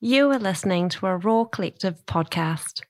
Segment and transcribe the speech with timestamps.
[0.00, 2.82] You are listening to a Raw Collective podcast.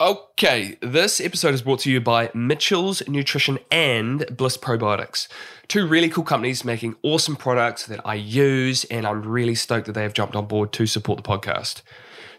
[0.00, 5.28] Okay, this episode is brought to you by Mitchell's Nutrition and BLIS Probiotics.
[5.68, 9.92] Two really cool companies making awesome products that I use, and I'm really stoked that
[9.92, 11.82] they have jumped on board to support the podcast.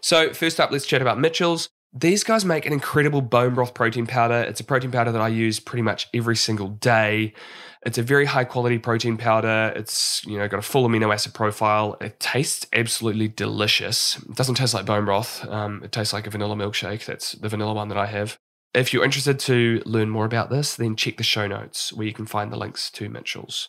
[0.00, 1.70] So, first up, let's chat about Mitchell's.
[1.94, 4.42] These guys make an incredible bone broth protein powder.
[4.42, 7.34] It's a protein powder that I use pretty much every single day.
[7.84, 9.72] It's a very high quality protein powder.
[9.76, 11.98] It's, you know, got a full amino acid profile.
[12.00, 14.16] It tastes absolutely delicious.
[14.16, 15.46] It doesn't taste like bone broth.
[15.46, 17.04] Um, it tastes like a vanilla milkshake.
[17.04, 18.38] That's the vanilla one that I have.
[18.72, 22.14] If you're interested to learn more about this, then check the show notes where you
[22.14, 23.68] can find the links to Mitchell's.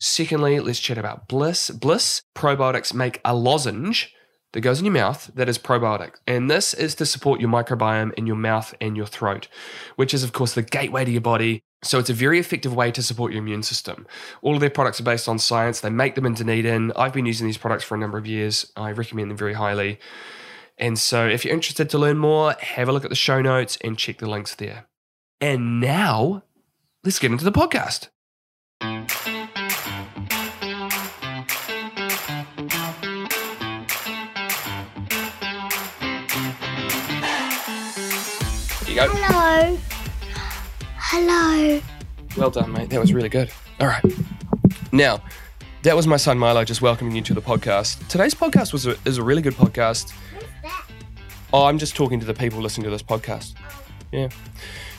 [0.00, 1.70] Secondly, let's chat about BLIS.
[1.70, 4.13] BLIS probiotics make a lozenge
[4.54, 6.14] that goes in your mouth that is probiotic.
[6.26, 9.48] And this is to support your microbiome in your mouth and your throat,
[9.96, 11.60] which is, of course, the gateway to your body.
[11.82, 14.06] So it's a very effective way to support your immune system.
[14.42, 15.80] All of their products are based on science.
[15.80, 16.92] They make them in Dunedin.
[16.96, 18.72] I've been using these products for a number of years.
[18.76, 19.98] I recommend them very highly.
[20.78, 23.76] And so if you're interested to learn more, have a look at the show notes
[23.82, 24.86] and check the links there.
[25.40, 26.44] And now,
[27.02, 28.08] let's get into the podcast.
[38.94, 39.08] You go.
[39.12, 39.78] Hello.
[40.96, 41.80] Hello.
[42.36, 42.90] Well done, mate.
[42.90, 43.50] That was really good.
[43.80, 44.04] All right.
[44.92, 45.22] Now,
[45.82, 48.06] that was my son Milo just welcoming you to the podcast.
[48.08, 50.12] Today's podcast was a, is a really good podcast.
[50.12, 50.86] What's that?
[51.52, 53.54] Oh, I'm just talking to the people listening to this podcast.
[53.58, 53.82] Oh.
[54.12, 54.28] Yeah.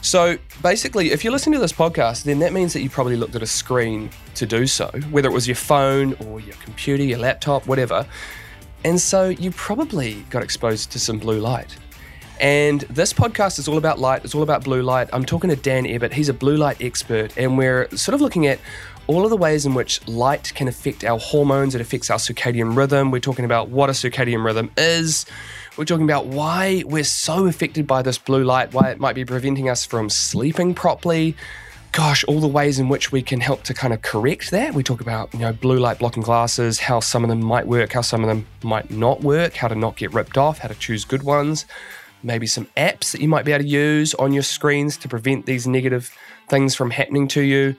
[0.01, 3.35] So basically, if you're listening to this podcast, then that means that you probably looked
[3.35, 7.19] at a screen to do so, whether it was your phone or your computer, your
[7.19, 8.05] laptop, whatever.
[8.83, 11.77] And so you probably got exposed to some blue light.
[12.39, 15.07] And this podcast is all about light, it's all about blue light.
[15.13, 18.45] I'm talking to Dan Ebbett, he's a blue light expert, and we're sort of looking
[18.45, 18.59] at
[19.07, 22.75] all of the ways in which light can affect our hormones, it affects our circadian
[22.75, 23.11] rhythm.
[23.11, 25.25] We're talking about what a circadian rhythm is.
[25.77, 29.23] We're talking about why we're so affected by this blue light, why it might be
[29.23, 31.35] preventing us from sleeping properly.
[31.91, 34.73] Gosh, all the ways in which we can help to kind of correct that.
[34.73, 37.93] We talk about, you know, blue light blocking glasses, how some of them might work,
[37.93, 40.75] how some of them might not work, how to not get ripped off, how to
[40.75, 41.65] choose good ones
[42.25, 45.45] maybe some apps that you might be able to use on your screens to prevent
[45.45, 46.11] these negative
[46.49, 47.75] things from happening to you.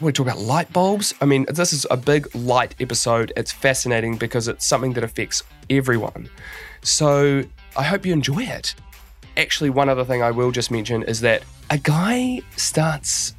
[0.00, 1.12] We talk about light bulbs.
[1.20, 3.32] I mean, this is a big light episode.
[3.36, 6.28] It's fascinating because it's something that affects everyone.
[6.82, 7.42] So
[7.76, 8.74] I hope you enjoy it.
[9.36, 13.34] Actually, one other thing I will just mention is that a guy starts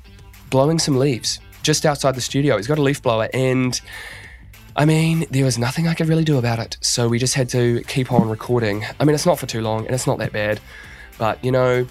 [0.49, 2.57] blowing some leaves just outside the studio.
[2.57, 3.79] He's got a leaf blower and
[4.77, 7.49] I mean, there was nothing I could really do about it, so we just had
[7.49, 8.85] to keep on recording.
[8.99, 10.59] I mean, it's not for too long and it's not that bad,
[11.17, 11.87] but you know,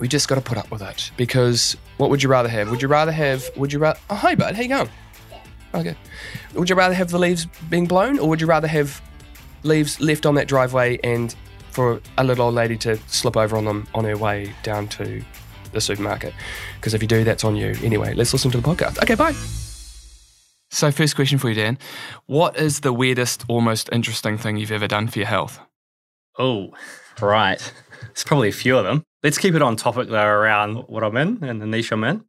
[0.00, 2.70] we just got to put up with it because what would you rather have?
[2.70, 4.90] Would you rather have, would you rather, oh, hi, bud, how you going?
[5.74, 5.96] Okay.
[6.54, 9.00] Would you rather have the leaves being blown or would you rather have
[9.62, 11.36] leaves left on that driveway and
[11.70, 15.22] for a little old lady to slip over on them on her way down to
[15.72, 16.34] the supermarket?
[16.76, 17.76] Because if you do, that's on you.
[17.82, 19.00] Anyway, let's listen to the podcast.
[19.02, 19.34] Okay, bye.
[20.70, 21.78] So, first question for you, Dan.
[22.26, 25.58] What is the weirdest or most interesting thing you've ever done for your health?
[26.38, 26.72] Oh,
[27.20, 27.72] right.
[28.02, 29.02] There's probably a few of them.
[29.22, 32.24] Let's keep it on topic though around what I'm in and the niche I'm in.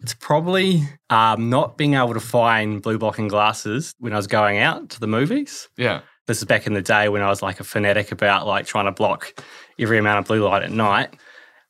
[0.00, 4.58] It's probably um, not being able to find blue blocking glasses when I was going
[4.58, 5.68] out to the movies.
[5.76, 6.02] Yeah.
[6.26, 8.84] This is back in the day when I was like a fanatic about like trying
[8.84, 9.42] to block
[9.78, 11.16] every amount of blue light at night.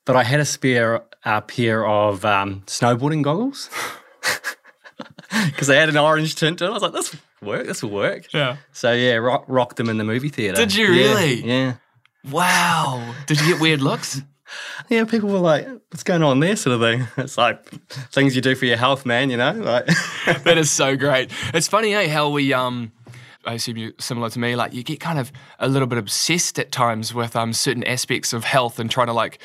[0.04, 3.70] But I had a spare uh, pair of um, snowboarding goggles.
[5.46, 6.68] because they had an orange tint to it.
[6.68, 7.66] I was like, this will work.
[7.66, 8.32] This will work.
[8.32, 8.56] Yeah.
[8.72, 10.56] So yeah, rock, rocked them in the movie theater.
[10.56, 11.34] Did you Yeah, really?
[11.44, 11.74] Yeah.
[12.30, 13.14] Wow.
[13.26, 14.20] Did you get weird looks?
[14.88, 17.06] Yeah, people were like, "What's going on there?" Sort of thing.
[17.22, 17.68] It's like
[18.12, 19.28] things you do for your health, man.
[19.28, 19.86] You know, like
[20.44, 21.30] that is so great.
[21.52, 22.92] It's funny, eh, how we um
[23.44, 26.58] I assume you're similar to me, like you get kind of a little bit obsessed
[26.58, 29.38] at times with um certain aspects of health and trying to like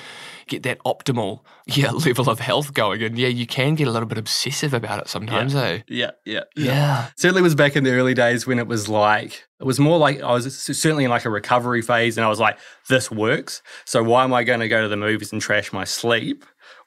[0.47, 3.03] get that optimal yeah level of health going.
[3.03, 5.81] And yeah, you can get a little bit obsessive about it sometimes, eh?
[5.87, 7.07] yeah, yeah, Yeah.
[7.15, 10.21] Certainly was back in the early days when it was like it was more like
[10.21, 12.57] I was certainly in like a recovery phase, and I was like,
[12.89, 15.85] "This works." So why am I going to go to the movies and trash my
[15.85, 16.43] sleep,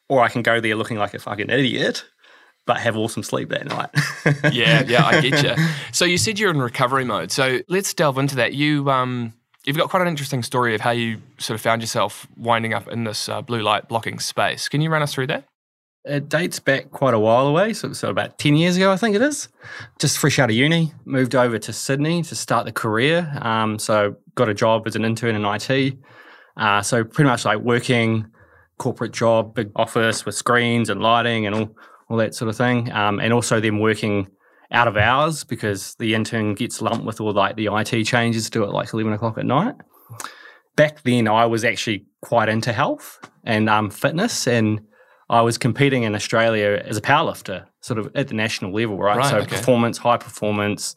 [0.08, 2.04] or I can go there looking like a fucking idiot,
[2.66, 3.90] but have awesome sleep that night?
[4.52, 5.64] Yeah, yeah, I get you.
[5.92, 7.30] So you said you're in recovery mode.
[7.30, 8.54] So let's delve into that.
[8.54, 9.32] You um
[9.66, 12.88] you've got quite an interesting story of how you sort of found yourself winding up
[12.88, 14.68] in this uh, blue light blocking space.
[14.68, 15.44] Can you run us through that?
[16.04, 19.16] It dates back quite a while away, so, so about 10 years ago, I think
[19.16, 19.48] it is.
[19.98, 23.36] Just fresh out of uni, moved over to Sydney to start the career.
[23.42, 25.98] Um, so got a job as an intern in IT.
[26.56, 28.26] Uh, so pretty much like working
[28.78, 31.76] corporate job, big office with screens and lighting and all,
[32.08, 32.90] all that sort of thing.
[32.92, 34.28] Um, and also them working
[34.70, 38.64] out of hours because the intern gets lumped with all like the IT changes to
[38.64, 39.74] at like 11 o'clock at night.
[40.74, 44.80] Back then, I was actually quite into health and um, fitness, and
[45.30, 49.16] I was competing in Australia as a powerlifter, sort of at the national level, right?
[49.16, 49.56] Right, so okay.
[49.56, 50.94] performance, high performance.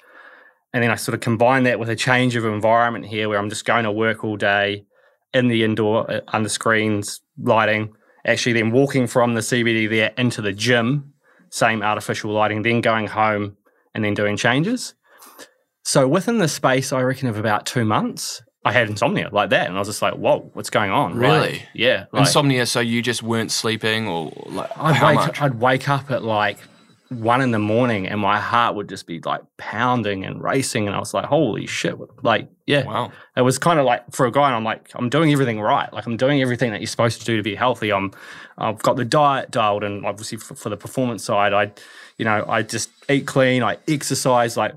[0.73, 3.50] And then I sort of combine that with a change of environment here where I'm
[3.50, 4.85] just going to work all day
[5.33, 7.94] in the indoor, uh, under screens, lighting,
[8.30, 11.14] actually then walking from the CBD there into the gym,
[11.50, 13.58] same artificial lighting, then going home
[13.94, 14.94] and then doing changes.
[15.84, 19.68] So within the space, I reckon, of about two months, I had insomnia like that.
[19.68, 21.14] And I was just like, whoa, what's going on?
[21.20, 21.64] Like, Really?
[21.74, 22.06] yeah.
[22.12, 25.42] Like, Insomnia, so you just weren't sleeping or like I'd how wake, much?
[25.42, 26.58] I'd wake up at like
[27.09, 30.85] one in the morning and my heart would just be like pounding and racing.
[30.88, 31.97] And I was like, holy shit.
[32.23, 32.83] Like, yeah.
[32.85, 33.11] Wow.
[33.35, 35.91] It was kind of like for a guy, and I'm like, I'm doing everything right.
[35.91, 37.91] Like I'm doing everything that you're supposed to do to be healthy.
[37.91, 38.11] I'm,
[38.57, 41.71] I've got the diet dialed, and obviously for, for the performance side, I,
[42.17, 44.75] you know, I just eat clean, I exercise, like,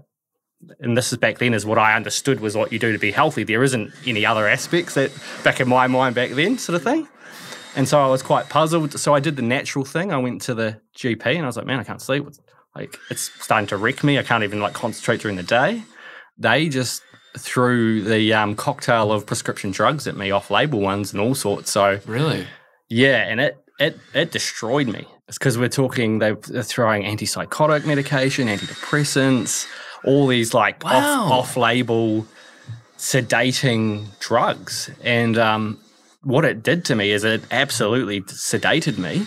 [0.81, 3.11] and this is back then is what I understood was what you do to be
[3.11, 3.43] healthy.
[3.43, 5.11] There isn't any other aspects that
[5.43, 7.09] back in my mind back then, sort of thing.
[7.75, 8.99] And so I was quite puzzled.
[9.01, 10.13] So I did the natural thing.
[10.13, 12.25] I went to the GP, and I was like, man, I can't sleep.
[12.75, 14.19] Like it's starting to wreck me.
[14.19, 15.83] I can't even like concentrate during the day.
[16.39, 17.03] They just
[17.39, 21.71] threw the um, cocktail of prescription drugs at me, off-label ones and all sorts.
[21.71, 22.47] So Really?
[22.89, 25.07] yeah, and it it it destroyed me.
[25.29, 29.67] It's because we're talking they- they're throwing antipsychotic medication, antidepressants,
[30.05, 31.25] all these like Wow.
[31.25, 32.27] off off-label
[32.99, 34.91] sedating drugs.
[35.03, 35.79] And um,
[36.23, 39.27] what it did to me is it absolutely sedated me,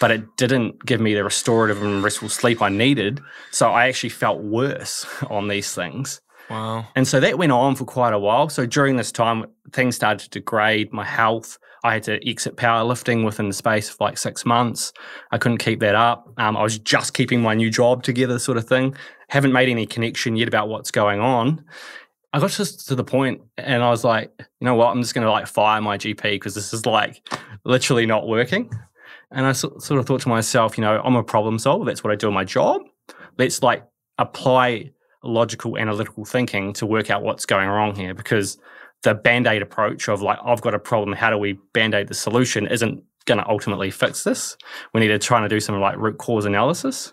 [0.00, 3.20] but it didn't give me the restorative and restful sleep I needed.
[3.50, 6.20] So I actually felt worse on these things.
[6.50, 6.86] Wow.
[6.96, 8.48] And so that went on for quite a while.
[8.48, 11.58] So during this time, things started to degrade my health.
[11.84, 14.92] I had to exit powerlifting within the space of like six months.
[15.30, 16.32] I couldn't keep that up.
[16.38, 18.96] Um, I was just keeping my new job together, sort of thing.
[19.28, 21.64] Haven't made any connection yet about what's going on.
[22.32, 24.88] I got just to the point and I was like, you know what?
[24.88, 27.26] I'm just going to like fire my GP because this is like
[27.64, 28.70] literally not working.
[29.30, 31.84] And I so- sort of thought to myself, you know, I'm a problem solver.
[31.84, 32.82] That's what I do in my job.
[33.38, 33.84] Let's like
[34.18, 34.90] apply
[35.22, 38.58] logical analytical thinking to work out what's going wrong here because
[39.02, 42.66] the band-aid approach of like i've got a problem how do we band-aid the solution
[42.68, 44.56] isn't going to ultimately fix this
[44.94, 47.12] we need to try and do some like root cause analysis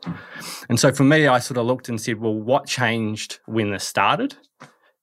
[0.70, 3.84] and so for me i sort of looked and said well what changed when this
[3.84, 4.36] started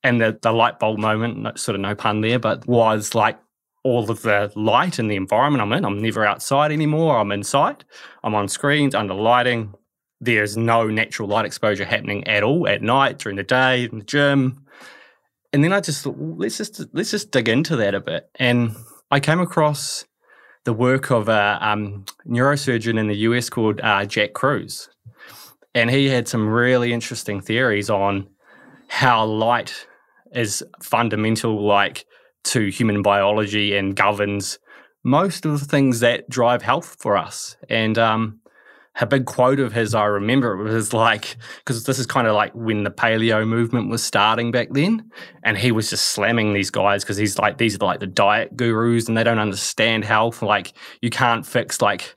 [0.05, 3.39] and the, the light bulb moment sort of no pun there but was like
[3.85, 5.85] all of the light and the environment i'm in.
[5.85, 7.19] I'm never outside anymore.
[7.19, 7.85] I'm inside.
[8.23, 9.75] I'm on screens under lighting.
[10.21, 14.05] There's no natural light exposure happening at all at night, during the day, in the
[14.05, 14.65] gym.
[15.53, 18.31] And then I just thought, well, let's just let's just dig into that a bit.
[18.37, 18.77] And
[19.11, 20.05] I came across
[20.65, 24.89] the work of a um, neurosurgeon in the US called uh, Jack Kruse,
[25.75, 28.29] and he had some really interesting theories on
[28.87, 29.89] how light
[30.34, 32.06] is fundamental, like
[32.44, 34.58] to human biology, and governs
[35.05, 37.56] most of the things that drive health for us.
[37.69, 38.40] And um,
[39.00, 42.34] a big quote of his, I remember, it was like, because this is kind of
[42.34, 45.11] like when the paleo movement was starting back then.
[45.43, 48.56] And he was just slamming these guys because he's like, these are like the diet
[48.56, 50.43] gurus and they don't understand health.
[50.43, 52.17] Like, you can't fix like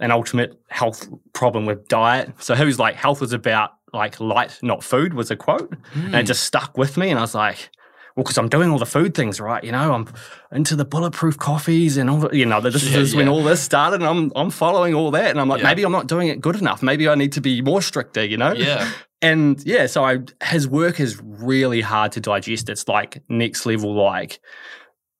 [0.00, 2.32] an ultimate health problem with diet.
[2.42, 5.76] So he was like, health is about like light, not food, was a quote.
[5.94, 6.26] And it hmm.
[6.26, 7.10] just stuck with me.
[7.10, 7.70] And I was like,
[8.18, 10.08] well, because I'm doing all the food things right, you know, I'm
[10.50, 13.62] into the bulletproof coffees and all, the, you know, this Yeah, is when all this
[13.62, 15.68] started, and I'm I'm following all that, and I'm like, Yeah.
[15.68, 16.82] maybe I'm not doing it good enough.
[16.82, 18.54] Maybe I need to be more stricter, you know.
[18.54, 18.90] Yeah.
[19.22, 22.68] And yeah, so I his work is really hard to digest.
[22.68, 24.40] It's like next level, like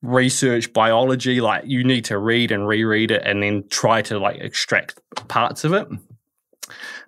[0.01, 1.39] research biology.
[1.39, 5.63] Like you need to read and reread it, and then try to like extract parts
[5.63, 5.87] of it.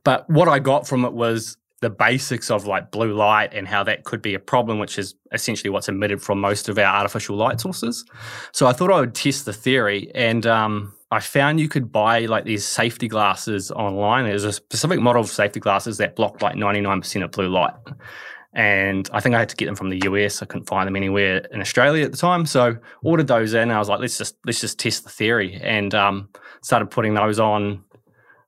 [0.03, 3.83] But what I got from it was the basics of like blue light and how
[3.83, 7.35] that could be a problem, which is essentially what's emitted from most of our artificial
[7.35, 8.05] light sources.
[8.51, 12.25] So I thought I would test the theory, and um, I found you could buy
[12.27, 14.25] like these safety glasses online.
[14.25, 17.73] There's a specific model of safety glasses that block like 99% of blue light.
[18.53, 20.41] And I think I had to get them from the US.
[20.41, 22.45] I couldn't find them anywhere in Australia at the time.
[22.45, 23.71] So ordered those in.
[23.71, 25.59] I was like, let's just let's just test the theory.
[25.63, 26.29] And um,
[26.61, 27.83] started putting those on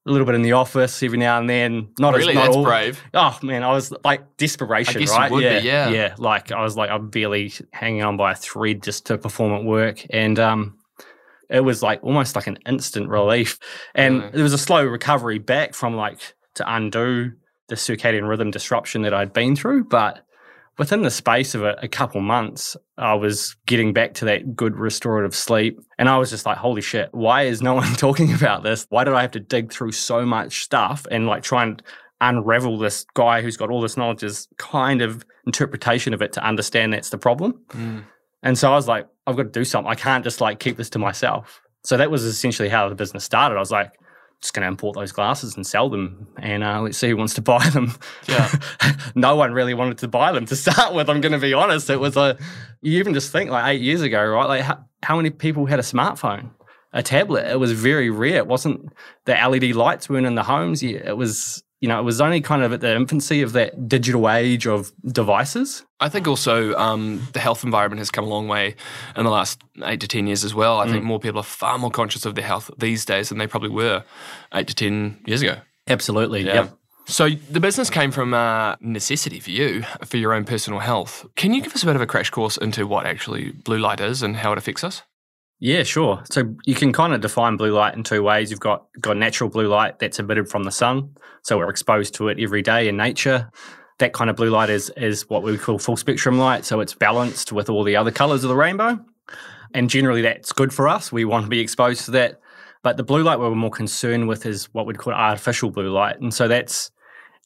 [0.05, 1.89] a little bit in the office every now and then.
[1.99, 2.29] Not Really?
[2.29, 3.01] as not That's all, brave.
[3.13, 5.31] Oh man, I was like desperation, I guess you right?
[5.31, 5.89] would be, yeah, yeah.
[5.89, 6.15] yeah.
[6.17, 9.63] Like I was like I'm barely hanging on by a thread just to perform at
[9.63, 10.77] work, and um,
[11.49, 13.59] it was like almost like an instant relief,
[13.95, 14.31] and Really?
[14.31, 16.19] there was a slow recovery back from like
[16.55, 17.31] to undo
[17.69, 20.25] the circadian rhythm disruption that I'd been through, but
[20.77, 24.75] within the space of a, a couple months, I was getting back to that good
[24.75, 25.79] restorative sleep.
[25.97, 28.85] And I was just like, holy shit, why is no one talking about this?
[28.89, 31.81] Why did I have to dig through so much stuff and like try and
[32.21, 36.93] unravel this guy who's got all this knowledge's kind of interpretation of it to understand
[36.93, 37.59] that's the problem.
[37.69, 38.05] Mm.
[38.41, 39.91] And so I was like, I've got to do something.
[39.91, 41.61] I can't just like keep this to myself.
[41.83, 43.55] So that was essentially how the business started.
[43.55, 43.91] I was like,
[44.43, 47.33] just going to import those glasses and sell them, and uh, let's see who wants
[47.35, 47.93] to buy them.
[48.27, 48.51] Yeah.
[49.15, 51.09] no one really wanted to buy them to start with.
[51.09, 51.89] I'm going to be honest.
[51.89, 52.37] It was a,
[52.81, 54.45] you even just think like eight years ago, right?
[54.45, 56.51] Like how, how many people had a smartphone,
[56.91, 57.49] a tablet?
[57.49, 58.35] It was very rare.
[58.35, 58.91] It wasn't
[59.23, 60.83] the LED lights weren't in the homes.
[60.83, 63.89] Yeah, It was, you know, it was only kind of at the infancy of that
[63.89, 65.83] digital age of devices.
[65.99, 68.77] I think also um, the health environment has come a long way
[69.17, 70.79] in the last eight to 10 years as well.
[70.79, 73.47] I think more people are far more conscious of their health these days than they
[73.47, 74.05] probably were
[74.53, 75.57] eight to 10 years ago.
[75.85, 76.45] Absolutely.
[76.45, 76.69] Yeah.
[77.05, 81.25] So the business came from uh, necessity for you, for your own personal health.
[81.35, 83.99] Can you give us a bit of a crash course into what actually blue light
[83.99, 85.01] is and how it affects us?
[85.63, 86.21] Yeah, sure.
[86.29, 88.51] So you can kind of define blue light in two ways.
[88.51, 92.27] You've got got natural blue light that's emitted from the sun, so we're exposed to
[92.27, 93.49] it every day in nature.
[93.99, 96.93] That kind of blue light is is what we call full spectrum light, so it's
[96.93, 98.99] balanced with all the other colors of the rainbow.
[99.73, 101.13] And generally that's good for us.
[101.13, 102.41] We want to be exposed to that.
[102.81, 106.19] But the blue light we're more concerned with is what we'd call artificial blue light.
[106.19, 106.91] And so that's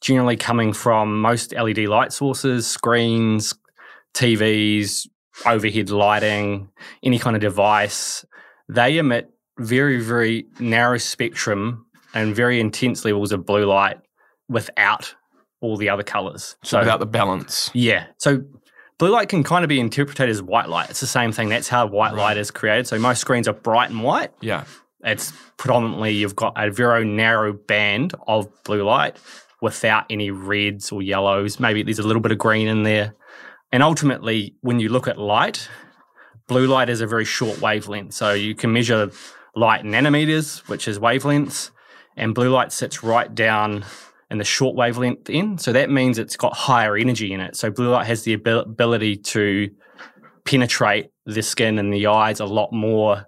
[0.02, 3.54] generally coming from most LED light sources, screens,
[4.16, 5.06] TVs,
[5.46, 6.70] overhead lighting,
[7.04, 8.26] any kind of device,
[8.70, 9.30] they emit
[9.60, 13.98] very, very narrow spectrum and very intense levels of blue light
[14.50, 15.14] without
[15.62, 16.56] all the other colors.
[16.64, 17.72] So without the balance.
[17.74, 18.08] yeah.
[18.18, 18.44] So
[18.98, 20.90] blue light can kind of be interpreted as white light.
[20.90, 21.50] It's the same thing.
[21.50, 22.88] That's how white light is created.
[22.88, 24.32] So most screens are bright and white.
[24.42, 24.66] Yeah.
[25.04, 29.18] It's predominantly you've got a very narrow band of blue light
[29.62, 31.60] without any reds or yellows.
[31.60, 33.14] Maybe there's a little bit of green in there.
[33.72, 35.70] And ultimately, when you look at light,
[36.48, 38.14] blue light is a very short wavelength.
[38.14, 39.12] So you can measure
[39.56, 41.72] light nanometers, which is wavelengths,
[42.16, 43.86] and blue light sits right down
[44.30, 45.62] in the short wavelength end.
[45.62, 47.56] So that means it's got higher energy in it.
[47.56, 49.70] So blue light has the abil- ability to
[50.46, 53.26] penetrate the skin and the eyes a lot more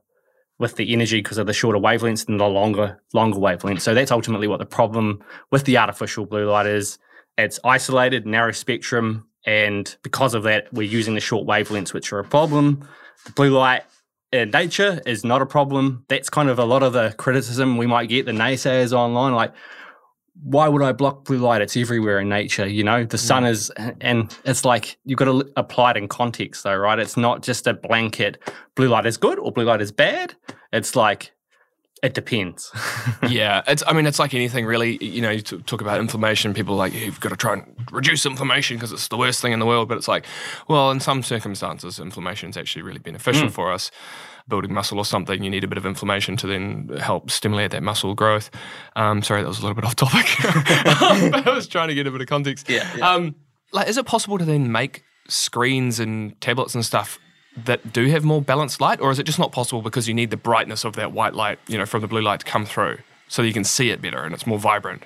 [0.58, 3.82] with the energy because of the shorter wavelengths than the longer longer wavelengths.
[3.82, 6.98] So that's ultimately what the problem with the artificial blue light is.
[7.38, 12.20] It's isolated, narrow spectrum, and because of that, we're using the short wavelengths, which are
[12.20, 12.88] a problem.
[13.26, 13.84] The blue light
[14.32, 16.06] in nature is not a problem.
[16.08, 19.54] That's kind of a lot of the criticism we might get the naysayers online, like
[20.42, 21.62] why would I block blue light?
[21.62, 23.04] It's everywhere in nature, you know.
[23.04, 23.50] The sun mm.
[23.50, 26.98] is, and it's like you've got to apply it in context, though, right?
[26.98, 28.38] It's not just a blanket.
[28.76, 30.36] Blue light is good or blue light is bad.
[30.72, 31.32] It's like
[32.02, 32.72] it depends.
[33.30, 33.84] yeah, it's.
[33.86, 35.04] I mean, it's like anything really.
[35.04, 36.54] You know, you t- talk about inflammation.
[36.54, 39.52] People are like you've got to try and reduce inflammation because it's the worst thing
[39.52, 39.90] in the world.
[39.90, 40.26] But it's like,
[40.68, 43.92] well, in some circumstances, inflammation is actually really beneficial for us.
[44.48, 47.84] Building muscle or something, you need a bit of inflammation to then help stimulate that
[47.84, 48.50] muscle growth.
[48.96, 50.26] Um, sorry, that was a little bit off topic.
[51.32, 52.68] but I was trying to get a bit of context.
[52.68, 53.14] Yeah, yeah.
[53.14, 53.36] Um,
[53.72, 57.20] like, is it possible to then make screens and tablets and stuff?
[57.66, 60.30] That do have more balanced light, or is it just not possible because you need
[60.30, 63.00] the brightness of that white light, you know, from the blue light to come through,
[63.28, 65.04] so you can see it better and it's more vibrant?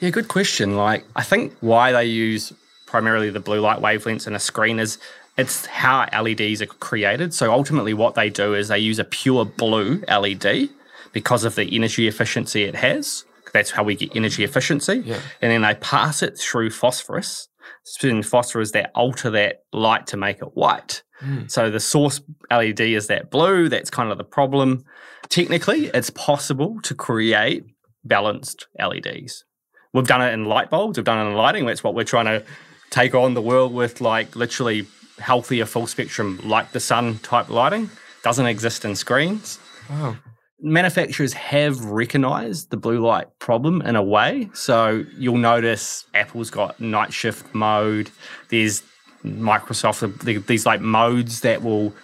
[0.00, 0.76] Yeah, good question.
[0.76, 2.52] Like, I think why they use
[2.86, 4.98] primarily the blue light wavelengths in a screen is
[5.36, 7.34] it's how LEDs are created.
[7.34, 10.68] So ultimately, what they do is they use a pure blue LED
[11.12, 13.24] because of the energy efficiency it has.
[13.52, 15.02] That's how we get energy efficiency.
[15.04, 15.20] Yeah.
[15.40, 17.48] And then they pass it through phosphorus.
[17.84, 21.02] Spinning phosphorus that alter that light to make it white.
[21.20, 21.46] Hmm.
[21.46, 22.20] So the source
[22.50, 23.68] LED is that blue.
[23.68, 24.84] That's kind of the problem.
[25.28, 27.64] Technically, it's possible to create
[28.04, 29.44] balanced LEDs.
[29.92, 30.98] We've done it in light bulbs.
[30.98, 31.66] We've done it in lighting.
[31.66, 32.44] That's what we're trying to
[32.90, 34.86] take on the world with, like literally
[35.18, 37.90] healthier full spectrum, like the sun type lighting.
[38.22, 39.58] Doesn't exist in screens.
[39.88, 40.16] Wow.
[40.60, 44.50] Manufacturers have recognized the blue light problem in a way.
[44.52, 48.10] So you'll notice Apple's got night shift mode.
[48.48, 48.82] There's
[49.26, 51.94] Microsoft, the- these like modes that will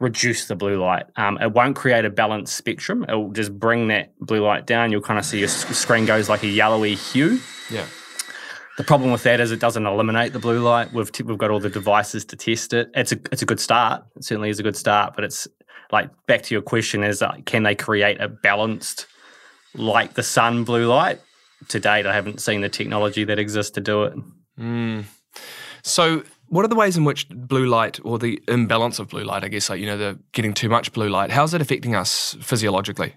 [0.00, 1.06] reduce the blue light.
[1.16, 3.04] Um, it won't create a balanced spectrum.
[3.08, 4.90] It will just bring that blue light down.
[4.90, 7.38] You'll kind of see your screen goes like a yellowy hue.
[7.70, 7.86] Yeah.
[8.78, 10.92] The problem with that is it doesn't eliminate the blue light.
[10.92, 12.90] We've t- we've got all the devices to test it.
[12.94, 14.02] It's a it's a good start.
[14.16, 15.14] It certainly is a good start.
[15.14, 15.46] But it's
[15.92, 19.06] like back to your question: is uh, can they create a balanced
[19.74, 21.20] like the sun blue light?
[21.68, 24.14] To date, I haven't seen the technology that exists to do it.
[24.58, 25.04] Mm.
[25.84, 29.42] So, what are the ways in which blue light or the imbalance of blue light,
[29.42, 32.36] I guess, like, you know, the getting too much blue light, how's it affecting us
[32.42, 33.14] physiologically?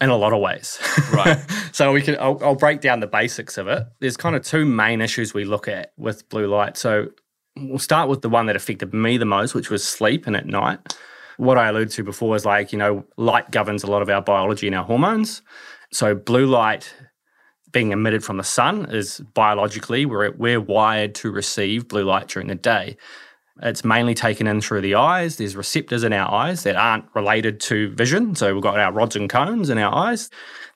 [0.00, 0.80] in a lot of ways.
[1.12, 1.38] Right.
[1.72, 3.86] so we can I'll, I'll break down the basics of it.
[4.00, 6.76] There's kind of two main issues we look at with blue light.
[6.76, 7.10] So
[7.56, 10.44] we'll start with the one that affected me the most, which was sleep and at
[10.44, 10.98] night.
[11.36, 14.22] What I alluded to before is like, you know, light governs a lot of our
[14.22, 15.42] biology and our hormones.
[15.92, 16.92] So blue light
[17.72, 22.48] being emitted from the sun is biologically we're, we're wired to receive blue light during
[22.48, 22.96] the day.
[23.62, 25.36] It's mainly taken in through the eyes.
[25.36, 28.34] There's receptors in our eyes that aren't related to vision.
[28.34, 30.30] So we've got our rods and cones in our eyes.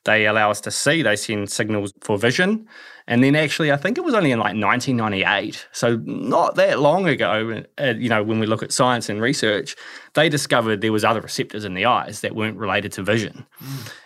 [0.04, 2.68] They allow us to see, they send signals for vision.
[3.08, 7.06] And then actually, I think it was only in like 1998, so not that long
[7.06, 9.76] ago, uh, you know, when we look at science and research,
[10.14, 13.46] they discovered there was other receptors in the eyes that weren't related to vision.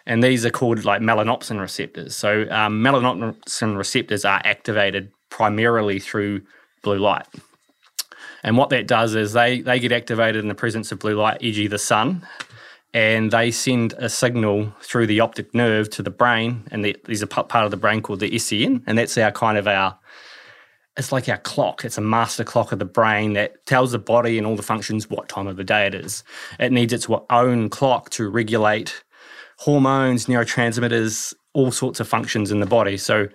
[0.04, 2.14] And these are called like melanopsin receptors.
[2.14, 6.42] So um, melanopsin receptors are activated primarily through
[6.82, 7.26] blue light.
[8.42, 11.38] And what that does is they, they get activated in the presence of blue light,
[11.40, 12.26] e.g., the sun,
[12.92, 16.64] and they send a signal through the optic nerve to the brain.
[16.70, 19.58] And the, there's a part of the brain called the SCN, and that's our kind
[19.58, 19.98] of our
[20.96, 21.84] it's like our clock.
[21.84, 25.08] It's a master clock of the brain that tells the body and all the functions
[25.08, 26.24] what time of the day it is.
[26.58, 29.02] It needs its own clock to regulate
[29.58, 32.96] hormones, neurotransmitters, all sorts of functions in the body.
[32.96, 33.28] So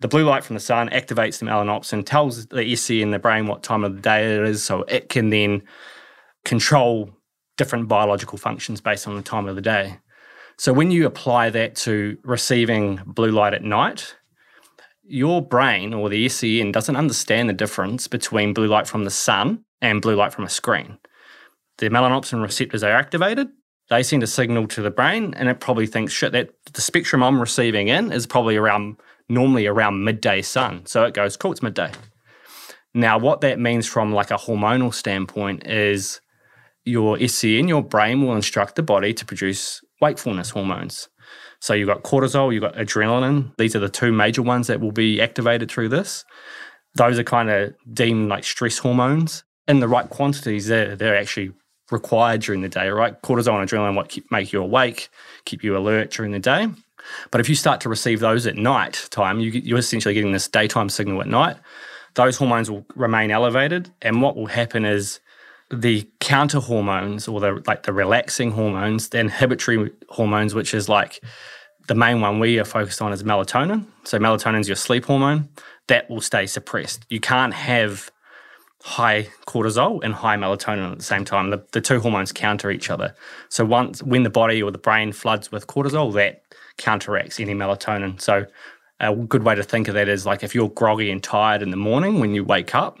[0.00, 3.46] the blue light from the sun activates the melanopsin, tells the SC in the brain
[3.46, 5.62] what time of the day it is, so it can then
[6.44, 7.10] control
[7.56, 9.98] different biological functions based on the time of the day.
[10.56, 14.16] So when you apply that to receiving blue light at night,
[15.02, 19.64] your brain or the SCN doesn't understand the difference between blue light from the sun
[19.80, 20.98] and blue light from a screen.
[21.78, 23.48] The melanopsin receptors are activated.
[23.90, 27.22] They send a signal to the brain, and it probably thinks, shit, that the spectrum
[27.22, 28.96] I'm receiving in is probably around
[29.28, 30.86] normally around midday sun.
[30.86, 31.90] So it goes, cool, it's midday.
[32.94, 36.21] Now, what that means from like a hormonal standpoint is
[36.84, 41.08] your SC SCN, your brain will instruct the body to produce wakefulness hormones.
[41.60, 43.56] So you've got cortisol, you've got adrenaline.
[43.56, 46.24] These are the two major ones that will be activated through this.
[46.94, 49.44] Those are kind of deemed like stress hormones.
[49.68, 51.52] In the right quantities, they're, they're actually
[51.92, 53.20] required during the day, right?
[53.22, 55.08] Cortisol and adrenaline what keep, make you awake,
[55.44, 56.66] keep you alert during the day.
[57.30, 60.48] But if you start to receive those at night time, you, you're essentially getting this
[60.48, 61.56] daytime signal at night.
[62.14, 65.20] Those hormones will remain elevated, and what will happen is
[65.72, 71.24] the counter hormones or the like the relaxing hormones, the inhibitory hormones, which is like
[71.88, 73.86] the main one we are focused on is melatonin.
[74.04, 75.48] So melatonin is your sleep hormone.
[75.88, 77.06] That will stay suppressed.
[77.08, 78.10] You can't have
[78.82, 81.50] high cortisol and high melatonin at the same time.
[81.50, 83.14] The, the two hormones counter each other.
[83.48, 86.42] So once when the body or the brain floods with cortisol, that
[86.76, 88.20] counteracts any melatonin.
[88.20, 88.46] So
[89.00, 91.70] a good way to think of that is like if you're groggy and tired in
[91.70, 93.00] the morning when you wake up,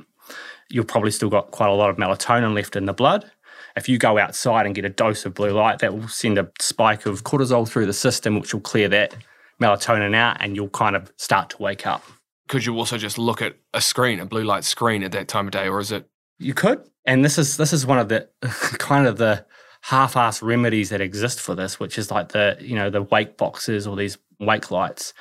[0.72, 3.30] you've probably still got quite a lot of melatonin left in the blood.
[3.76, 6.50] If you go outside and get a dose of blue light, that will send a
[6.60, 9.14] spike of cortisol through the system, which will clear that
[9.60, 12.02] melatonin out and you'll kind of start to wake up.
[12.48, 15.46] Could you also just look at a screen, a blue light screen at that time
[15.46, 16.08] of day, or is it?
[16.38, 16.82] You could.
[17.06, 18.28] And this is this is one of the
[18.78, 19.44] kind of the
[19.82, 23.86] half-ass remedies that exist for this, which is like the, you know, the wake boxes
[23.86, 25.12] or these wake lights.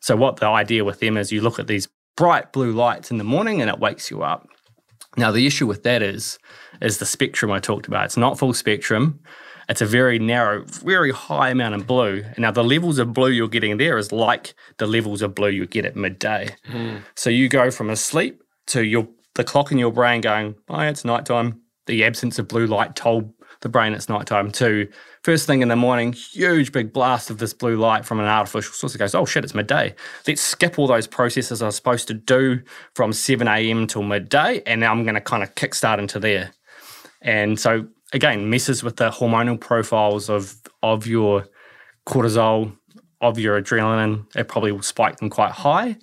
[0.00, 3.18] So what the idea with them is you look at these bright blue lights in
[3.18, 4.48] the morning and it wakes you up.
[5.16, 6.38] Now the issue with that is
[6.80, 8.06] is the spectrum I talked about.
[8.06, 9.20] It's not full spectrum.
[9.68, 12.24] It's a very narrow, very high amount of blue.
[12.24, 15.50] And now the levels of blue you're getting there is like the levels of blue
[15.50, 16.56] you get at midday.
[16.68, 17.02] Mm.
[17.14, 21.04] So you go from asleep to your the clock in your brain going, oh, it's
[21.04, 21.60] nighttime.
[21.86, 24.88] The absence of blue light told the brain it's nighttime too.
[25.22, 28.72] first thing in the morning, huge big blast of this blue light from an artificial
[28.72, 28.94] source.
[28.94, 29.94] It goes, oh shit, it's midday.
[30.26, 32.62] Let's skip all those processes I was supposed to do
[32.94, 33.86] from 7 a.m.
[33.86, 36.52] till midday, and now I'm going to kind of kickstart into there.
[37.22, 41.46] And so again, messes with the hormonal profiles of of your
[42.06, 42.76] cortisol,
[43.20, 44.24] of your adrenaline.
[44.34, 45.96] It probably will spike them quite high,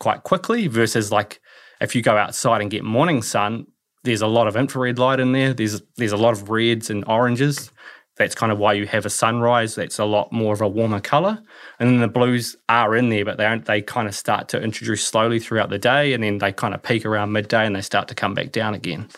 [0.00, 1.40] quite quickly, versus like
[1.80, 3.66] if you go outside and get morning sun,
[4.04, 5.52] there's a lot of infrared light in there.
[5.52, 7.70] There's there's a lot of reds and oranges.
[8.16, 9.74] That's kind of why you have a sunrise.
[9.74, 11.42] That's a lot more of a warmer color.
[11.80, 15.04] And then the blues are in there, but they they kind of start to introduce
[15.04, 18.06] slowly throughout the day, and then they kind of peak around midday and they start
[18.08, 19.08] to come back down again.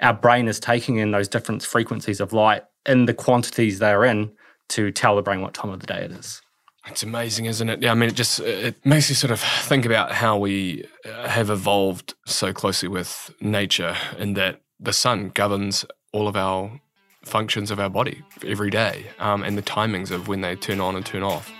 [0.00, 4.32] Our brain is taking in those different frequencies of light in the quantities they're in
[4.70, 6.42] to tell the brain what time of the day it is.
[6.88, 7.82] It's amazing, isn't it?
[7.82, 11.28] Yeah, I mean, it just it makes you sort of think about how we uh,
[11.28, 16.80] have evolved so closely with nature, in that the sun governs all of our
[17.24, 20.94] functions of our body every day, um, and the timings of when they turn on
[20.94, 21.50] and turn off.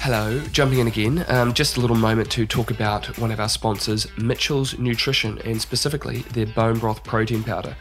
[0.00, 1.24] Hello, jumping in again.
[1.28, 5.60] Um, just a little moment to talk about one of our sponsors, Mitchell's Nutrition, and
[5.60, 7.76] specifically their bone broth protein powder.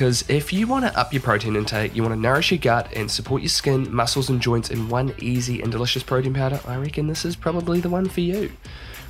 [0.00, 2.90] Because if you want to up your protein intake, you want to nourish your gut
[2.96, 6.76] and support your skin, muscles, and joints in one easy and delicious protein powder, I
[6.76, 8.50] reckon this is probably the one for you.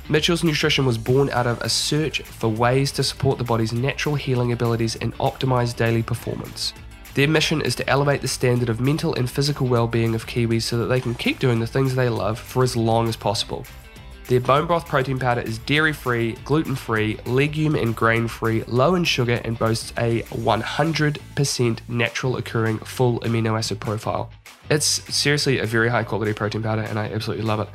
[0.09, 4.15] Mitchell's Nutrition was born out of a search for ways to support the body's natural
[4.15, 6.73] healing abilities and optimize daily performance.
[7.13, 10.77] Their mission is to elevate the standard of mental and physical well-being of Kiwis so
[10.77, 13.65] that they can keep doing the things they love for as long as possible.
[14.27, 18.95] Their bone broth protein powder is dairy free, gluten free, legume and grain free, low
[18.95, 24.31] in sugar, and boasts a 100% natural occurring full amino acid profile.
[24.69, 27.67] It's seriously a very high quality protein powder, and I absolutely love it.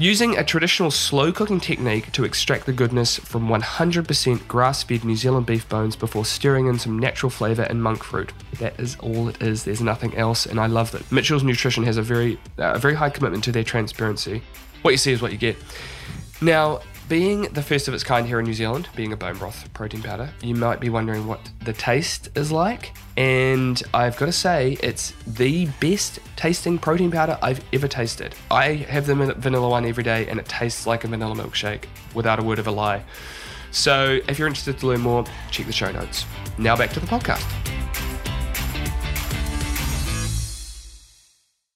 [0.00, 5.16] Using a traditional slow cooking technique to extract the goodness from 100% grass fed New
[5.16, 8.32] Zealand beef bones before stirring in some natural flavour and monk fruit.
[8.60, 11.10] That is all it is, there's nothing else, and I love that.
[11.12, 14.42] Mitchell's Nutrition has a very, uh, a very high commitment to their transparency.
[14.82, 15.56] What you see is what you get.
[16.40, 19.68] Now, being the first of its kind here in New Zealand, being a bone broth
[19.74, 22.92] protein powder, you might be wondering what the taste is like.
[23.16, 28.34] And I've got to say, it's the best tasting protein powder I've ever tasted.
[28.50, 31.84] I have the van- vanilla one every day, and it tastes like a vanilla milkshake
[32.14, 33.02] without a word of a lie.
[33.72, 36.24] So, if you're interested to learn more, check the show notes.
[36.58, 37.44] Now, back to the podcast.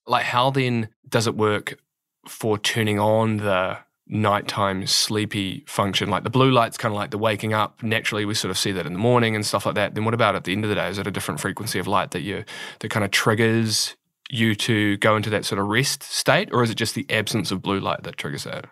[0.06, 1.78] Like, how then does it work
[2.28, 6.10] for turning on the nighttime sleepy function?
[6.10, 7.82] Like the blue light's kind of like the waking up.
[7.82, 9.94] Naturally, we sort of see that in the morning and stuff like that.
[9.94, 10.88] Then what about at the end of the day?
[10.88, 12.44] Is it a different frequency of light that you
[12.80, 13.96] that kind of triggers
[14.30, 17.50] you to go into that sort of rest state, or is it just the absence
[17.50, 18.66] of blue light that triggers that?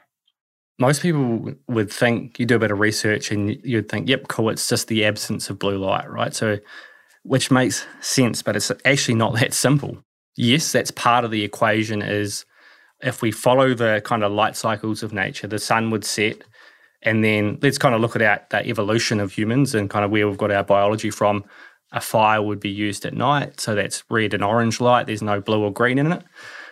[0.78, 4.48] Most people would think you do a bit of research and you'd think, yep, cool,
[4.48, 6.34] it's just the absence of blue light, right?
[6.34, 6.58] So,
[7.22, 9.98] which makes sense, but it's actually not that simple.
[10.36, 12.44] Yes, that's part of the equation is
[13.02, 16.42] if we follow the kind of light cycles of nature, the sun would set,
[17.02, 20.28] and then let's kind of look at our, evolution of humans and kind of where
[20.28, 21.44] we've got our biology from.
[21.92, 25.06] A fire would be used at night, so that's red and orange light.
[25.06, 26.22] There's no blue or green in it.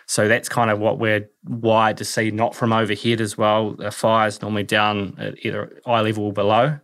[0.07, 3.75] So that's kind of what we're wired to see, not from overhead as well.
[3.79, 6.79] A fire is normally down at either eye level or below.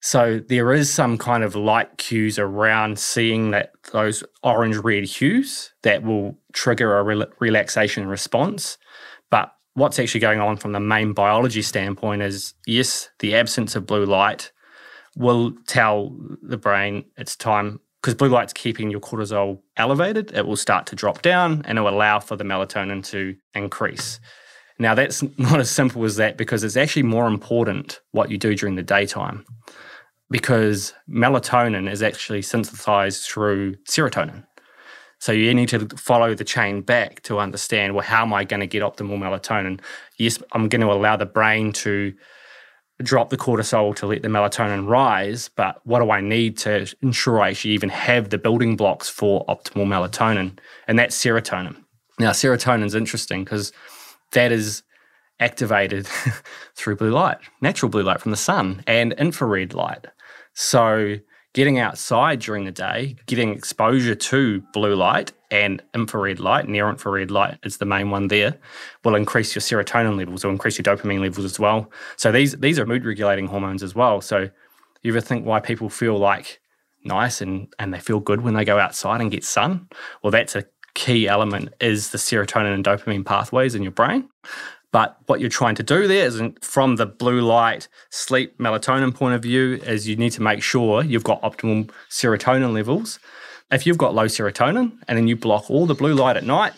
[0.00, 5.72] So there is some kind of light cues around seeing that those orange red hues
[5.84, 8.78] that will trigger a rel- relaxation response.
[9.30, 13.86] But what's actually going on from the main biology standpoint is yes, the absence of
[13.86, 14.52] blue light
[15.16, 20.32] will tell the brain it's time because blue light's keeping your cortisol elevated.
[20.32, 24.18] It will start to drop down and it will allow for the melatonin to increase.
[24.78, 28.54] Now, that's not as simple as that because it's actually more important what you do
[28.54, 29.44] during the daytime
[30.32, 34.44] because melatonin is actually synthesized through serotonin.
[35.22, 38.58] So you need to follow the chain back to understand well, how am I going
[38.58, 39.78] to get optimal melatonin?
[40.18, 42.12] Yes, I'm going to allow the brain to
[43.04, 47.40] drop the cortisol to let the melatonin rise, but what do I need to ensure
[47.40, 50.58] I actually even have the building blocks for optimal melatonin?
[50.88, 51.76] And that's serotonin.
[52.18, 53.72] Now, serotonin is interesting because
[54.32, 54.82] that is
[55.38, 56.08] activated
[56.74, 60.06] through blue light, natural blue light from the sun, and infrared light.
[60.54, 61.18] So,
[61.54, 67.30] getting outside during the day, getting exposure to blue light and infrared light, near infrared
[67.30, 68.56] light is the main one there,
[69.04, 71.90] will increase your serotonin levels or increase your dopamine levels as well.
[72.16, 74.20] So these these are mood regulating hormones as well.
[74.20, 74.48] So
[75.02, 76.60] you ever think why people feel like
[77.04, 79.88] nice and and they feel good when they go outside and get sun?
[80.22, 84.28] Well, that's a key element is the serotonin and dopamine pathways in your brain.
[84.92, 89.34] But what you're trying to do there is from the blue light sleep melatonin point
[89.34, 93.18] of view is you need to make sure you've got optimal serotonin levels.
[93.70, 96.74] If you've got low serotonin and then you block all the blue light at night,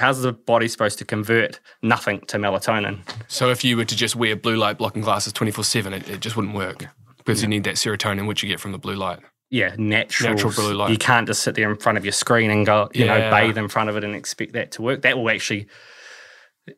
[0.00, 2.98] how's the body supposed to convert nothing to melatonin?
[3.28, 6.20] So if you were to just wear blue light blocking glasses 24 7, it, it
[6.20, 6.86] just wouldn't work
[7.18, 9.20] because you need that serotonin, which you get from the blue light.
[9.50, 10.30] Yeah, natural.
[10.30, 10.90] Natural blue light.
[10.90, 13.18] You can't just sit there in front of your screen and go, you Yeah.
[13.18, 15.02] know, bathe in front of it and expect that to work.
[15.02, 15.68] That will actually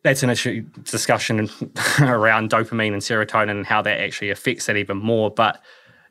[0.02, 1.40] that's an issue discussion
[2.00, 5.30] around dopamine and serotonin and how that actually affects that even more.
[5.30, 5.62] But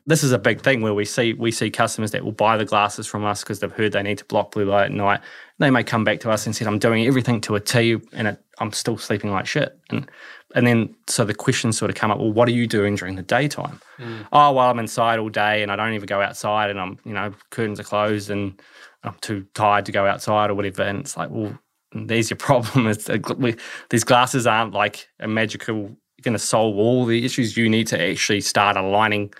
[0.06, 2.64] this is a big thing where we see we see customers that will buy the
[2.64, 5.20] glasses from us because they've heard they need to block blue light at night.
[5.58, 8.28] They may come back to us and said, "I'm doing everything to a T, and
[8.28, 10.10] it, I'm still sleeping like shit." And
[10.54, 12.18] and then so the questions sort of come up.
[12.18, 13.80] Well, what are you doing during the daytime?
[13.98, 14.26] Mm.
[14.32, 17.14] Oh, well, I'm inside all day and I don't even go outside, and I'm you
[17.14, 18.60] know curtains are closed and
[19.04, 20.82] I'm too tired to go outside or whatever.
[20.82, 21.58] And it's like, well,
[21.94, 22.86] there's your problem.
[22.88, 23.56] It's uh, a, we,
[23.90, 27.56] these glasses aren't like a magical going to solve all the issues.
[27.56, 29.32] You need to actually start aligning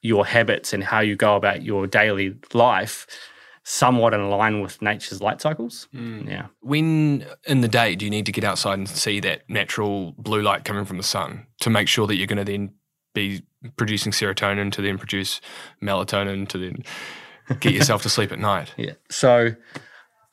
[0.00, 3.06] your habits and how you go about your daily life
[3.64, 5.88] somewhat in line with nature's light cycles.
[5.94, 6.28] Mm.
[6.28, 6.46] Yeah.
[6.60, 10.42] When in the day do you need to get outside and see that natural blue
[10.42, 12.74] light coming from the sun to make sure that you're going to then
[13.14, 13.42] be
[13.76, 15.40] producing serotonin to then produce
[15.82, 16.84] melatonin to then
[17.60, 18.74] get yourself to sleep at night?
[18.76, 18.92] Yeah.
[19.10, 19.54] So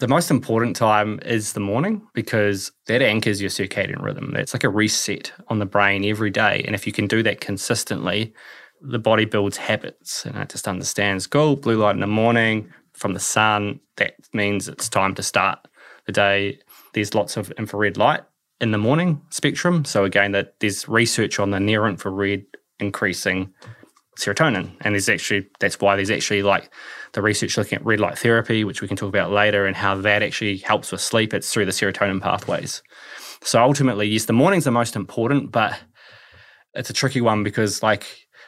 [0.01, 4.35] the most important time is the morning because that anchors your circadian rhythm.
[4.35, 6.63] It's like a reset on the brain every day.
[6.65, 8.33] And if you can do that consistently,
[8.81, 13.13] the body builds habits and it just understands go blue light in the morning, from
[13.13, 13.79] the sun.
[13.97, 15.59] That means it's time to start
[16.07, 16.57] the day.
[16.93, 18.21] There's lots of infrared light
[18.59, 19.85] in the morning spectrum.
[19.85, 22.43] So again, that there's research on the near infrared
[22.79, 23.53] increasing
[24.19, 26.71] serotonin, and there's actually that's why there's actually like
[27.13, 29.95] the research looking at red light therapy, which we can talk about later, and how
[29.95, 31.33] that actually helps with sleep.
[31.33, 32.81] It's through the serotonin pathways.
[33.43, 35.79] So ultimately, yes, the morning's the most important, but
[36.73, 38.05] it's a tricky one because like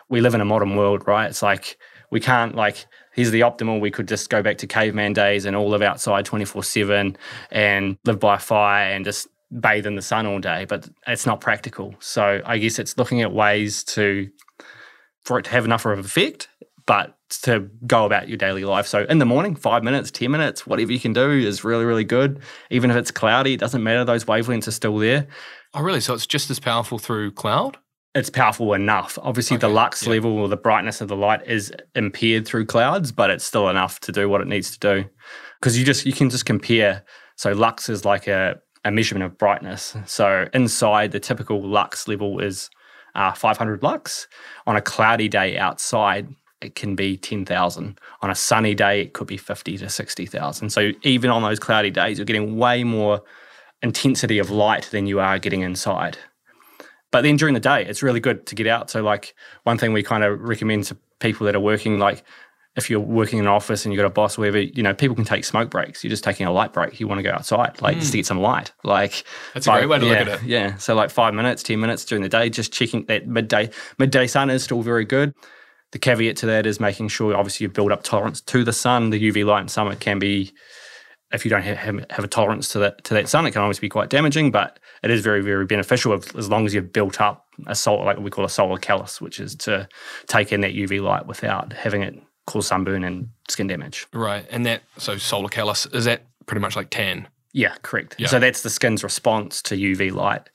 [0.10, 1.30] we live in a modern world, right?
[1.30, 1.78] It's like
[2.12, 3.80] we can't like here's the optimal.
[3.80, 7.18] We could just go back to caveman days and all live outside 24 7
[7.52, 9.28] and live by fire and just
[9.60, 11.94] bathe in the sun all day, but it's not practical.
[12.00, 14.30] So I guess it's looking at ways to
[15.24, 16.50] for it to have enough of an effect,
[16.86, 18.88] but to go about your daily life.
[18.88, 22.04] So in the morning, five minutes, 10 minutes, whatever you can do is really, really
[22.04, 22.42] good.
[22.70, 24.06] Even if it's cloudy, it doesn't matter.
[24.06, 25.28] Those wavelengths are still there.
[25.74, 26.02] Oh, really?
[26.02, 27.78] So it's just as powerful through cloud?
[28.16, 29.18] It's powerful enough.
[29.22, 30.12] Obviously, the lux yeah.
[30.12, 34.00] level or the brightness of the light is impaired through clouds, but it's still enough
[34.02, 35.10] to do what it needs to do.
[35.60, 37.04] Because you just you can just compare.
[37.38, 39.96] So lux is like a, a measurement of brightness.
[40.06, 42.70] So inside the typical lux level is
[43.16, 44.28] uh, 500 lux.
[44.68, 46.28] On a cloudy day outside,
[46.64, 48.00] it can be 10,000.
[48.22, 50.70] On a sunny day, it could be 50 to 60,000.
[50.70, 53.22] So even on those cloudy days, you're getting way more
[53.82, 56.18] intensity of light than you are getting inside.
[57.12, 58.90] But then during the day, it's really good to get out.
[58.90, 62.24] So, like, one thing we kind of recommend to people that are working, like,
[62.76, 64.96] if you're working in an office and you've got a boss, or whatever, you know,
[64.96, 66.04] people can take smoke breaks.
[66.04, 67.00] You're just taking a light break.
[67.00, 68.72] You want to go outside, like, just to get some light.
[68.84, 69.54] Like, Mm.
[69.54, 70.44] That's a great way to look at it.
[70.44, 70.78] Yeah.
[70.78, 74.50] So, like, five minutes, 10 minutes during the day, just checking that midday, midday sun
[74.50, 75.36] is still very good.
[75.94, 79.12] The caveat to that is making sure, obviously, you build up tolerance to the sun.
[79.12, 80.52] The UV light in summer can be
[81.32, 83.78] if you don't have, have, a tolerance to that to that sun, it can always
[83.78, 84.50] be quite damaging.
[84.50, 88.06] But it is very very beneficial if, as long as you've built up a solar
[88.06, 89.88] like we call a solar callus, which is to
[90.26, 94.08] take in that UV light without having it cause sunburn and skin damage.
[94.14, 94.48] Right.
[94.50, 97.28] And that, so solar callus, is that pretty much like tan?
[97.54, 98.16] Yeah, correct.
[98.18, 98.28] Yeah.
[98.28, 100.50] So that's the skin's response to UV light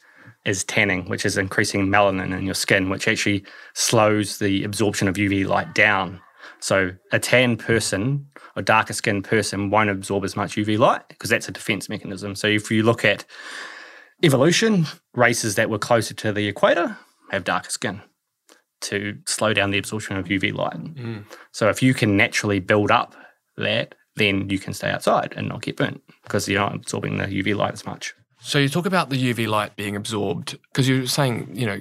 [0.49, 5.17] is tanning, which is increasing melanin in your skin, which actually slows the absorption of
[5.17, 6.21] UV light down.
[6.61, 11.31] So a tan person or darker skinned person won't absorb as much UV light because
[11.31, 12.35] that's a defense mechanism.
[12.35, 13.25] So if you look at
[14.25, 16.97] evolution, races that were closer to the equator
[17.31, 18.01] have darker skin
[18.81, 20.79] to slow down the absorption of UV light.
[20.79, 21.25] Mm.
[21.53, 23.15] So if you can naturally build up
[23.57, 27.27] that, then you can stay outside and not get burnt because you're not absorbing the
[27.27, 28.15] UV light as much.
[28.41, 31.81] So you talk about the UV light being absorbed because you're saying, you know,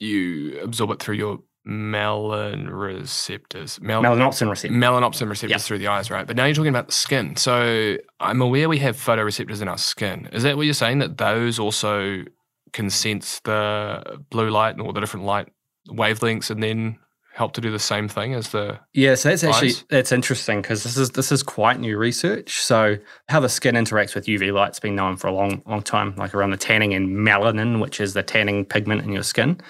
[0.00, 3.80] you absorb it through your melon receptors.
[3.80, 4.74] Mel- Melanopsin receptor.
[4.76, 5.60] melanopsin receptors Yep.
[5.60, 6.26] through the eyes, right?
[6.26, 7.36] But now you're talking about the skin.
[7.36, 10.28] So I'm aware we have photoreceptors in our skin.
[10.32, 10.98] Is that what you're saying?
[10.98, 12.24] That those also
[12.72, 15.48] can sense the blue light and all the different light
[15.88, 16.98] wavelengths and then
[17.34, 20.82] help to do the same thing as the Yeah, so that's actually that's interesting because
[20.82, 22.60] this is this is quite new research.
[22.60, 26.14] So how the skin interacts with UV light's been known for a long long time,
[26.16, 29.60] like around the tanning and melanin, which is the tanning pigment in your skin.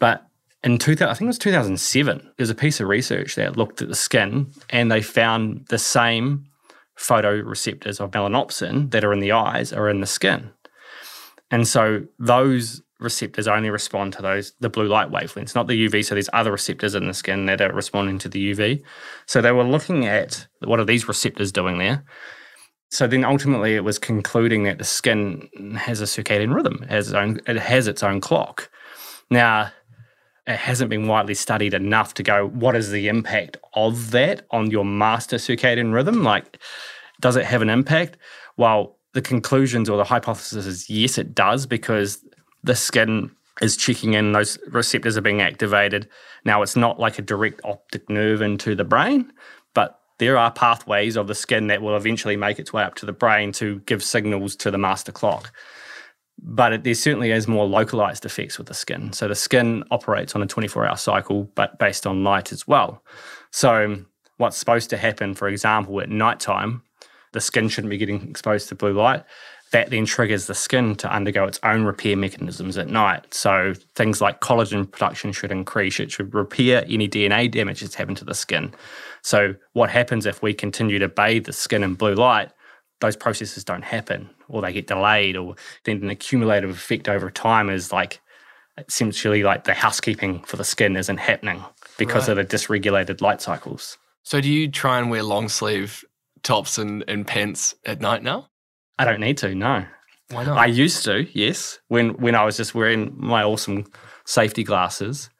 [0.00, 0.26] But
[0.62, 3.88] in 2000, I think it was 2007, there's a piece of research that looked at
[3.88, 6.46] the skin and they found the same
[6.98, 10.50] photoreceptors of melanopsin that are in the eyes are in the skin.
[11.50, 16.04] And so those receptors only respond to those the blue light wavelengths, not the UV.
[16.04, 18.82] So there's other receptors in the skin that are responding to the UV.
[19.26, 22.04] So they were looking at what are these receptors doing there.
[22.90, 27.14] So then ultimately it was concluding that the skin has a circadian rhythm, has its
[27.14, 28.68] own, it has its own clock.
[29.30, 29.70] Now,
[30.46, 34.70] it hasn't been widely studied enough to go, what is the impact of that on
[34.70, 36.24] your master circadian rhythm?
[36.24, 36.58] Like,
[37.20, 38.16] does it have an impact?
[38.56, 42.24] Well, the conclusions or the hypothesis is yes, it does, because
[42.62, 46.08] the skin is checking in, those receptors are being activated.
[46.44, 49.32] Now, it's not like a direct optic nerve into the brain,
[49.74, 53.06] but there are pathways of the skin that will eventually make its way up to
[53.06, 55.52] the brain to give signals to the master clock.
[56.42, 59.12] But it, there certainly is more localized effects with the skin.
[59.12, 63.02] So the skin operates on a 24 hour cycle, but based on light as well.
[63.50, 64.04] So,
[64.38, 66.82] what's supposed to happen, for example, at nighttime,
[67.32, 69.24] the skin shouldn't be getting exposed to blue light.
[69.72, 73.32] That then triggers the skin to undergo its own repair mechanisms at night.
[73.32, 76.00] So things like collagen production should increase.
[76.00, 78.74] It should repair any DNA damage that's happened to the skin.
[79.22, 82.50] So what happens if we continue to bathe the skin in blue light?
[83.00, 85.54] Those processes don't happen, or they get delayed, or
[85.84, 88.20] then an accumulative effect over time is like
[88.76, 91.62] essentially like the housekeeping for the skin isn't happening
[91.96, 93.98] because of the dysregulated light cycles.
[94.22, 96.04] So do you try and wear long sleeve
[96.42, 98.49] tops and, and pants at night now?
[99.00, 99.86] I don't need to, no.
[100.30, 100.58] Why not?
[100.58, 103.86] I used to, yes, when when I was just wearing my awesome
[104.26, 105.30] safety glasses.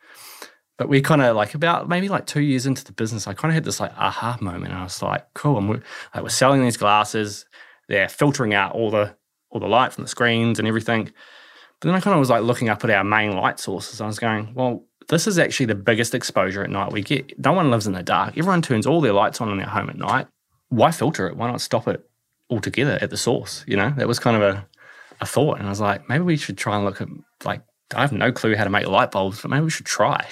[0.78, 3.52] But we kind of like about maybe like two years into the business, I kind
[3.52, 4.72] of had this like aha moment.
[4.72, 5.82] I was like, cool, and we're,
[6.14, 7.44] like, we're selling these glasses.
[7.88, 9.14] They're filtering out all the
[9.50, 11.04] all the light from the screens and everything.
[11.80, 14.00] But then I kind of was like looking up at our main light sources.
[14.00, 17.38] I was going, well, this is actually the biggest exposure at night we get.
[17.38, 18.38] No one lives in the dark.
[18.38, 20.28] Everyone turns all their lights on in their home at night.
[20.70, 21.36] Why filter it?
[21.36, 22.09] Why not stop it
[22.50, 23.64] altogether at the source?
[23.66, 24.66] You know, that was kind of a,
[25.20, 25.58] a thought.
[25.58, 27.08] And I was like, maybe we should try and look at
[27.44, 27.62] like
[27.94, 30.26] I have no clue how to make light bulbs, but maybe we should try.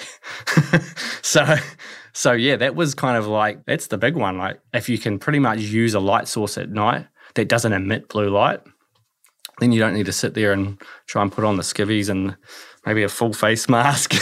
[1.21, 1.57] so,
[2.13, 4.37] so yeah, that was kind of like that's the big one.
[4.37, 8.07] Like, if you can pretty much use a light source at night that doesn't emit
[8.07, 8.61] blue light,
[9.59, 12.37] then you don't need to sit there and try and put on the skivvies and
[12.89, 14.15] maybe a full face mask.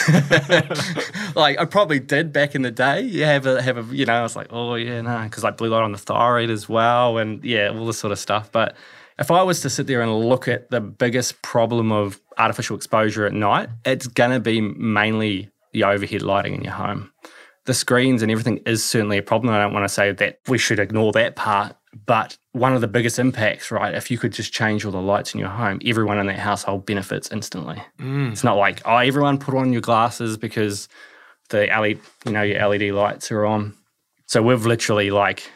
[1.37, 2.99] like I probably did back in the day.
[2.99, 5.55] You have a have a you know I was like oh yeah no because like
[5.55, 8.51] blue light on the thyroid as well and yeah all this sort of stuff.
[8.51, 8.75] But
[9.19, 13.25] if I was to sit there and look at the biggest problem of artificial exposure
[13.25, 17.09] at night, it's gonna be mainly the overhead lighting in your home.
[17.63, 19.53] The screens and everything is certainly a problem.
[19.53, 22.87] I don't want to say that we should ignore that part, but one of the
[22.87, 23.93] biggest impacts, right?
[23.95, 26.85] If you could just change all the lights in your home, everyone in that household
[26.85, 27.81] benefits instantly.
[27.99, 28.31] Mm.
[28.31, 30.89] It's not like, oh, everyone put on your glasses because
[31.49, 33.73] the LED, you know, your LED lights are on.
[34.25, 35.49] So we've literally like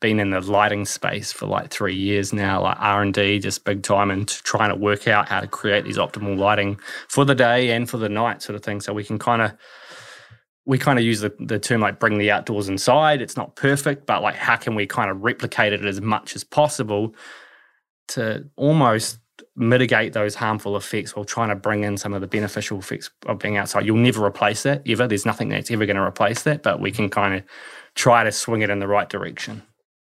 [0.00, 3.64] been in the lighting space for like three years now, like R and D, just
[3.64, 7.34] big time, and trying to work out how to create these optimal lighting for the
[7.34, 8.80] day and for the night, sort of thing.
[8.80, 9.52] So we can kind of
[10.68, 13.22] we kind of use the, the term like bring the outdoors inside.
[13.22, 16.44] It's not perfect, but like how can we kind of replicate it as much as
[16.44, 17.14] possible
[18.08, 19.18] to almost
[19.56, 23.38] mitigate those harmful effects while trying to bring in some of the beneficial effects of
[23.38, 23.86] being outside.
[23.86, 25.08] You'll never replace that ever.
[25.08, 27.44] There's nothing that's ever going to replace that, but we can kind of
[27.94, 29.62] try to swing it in the right direction.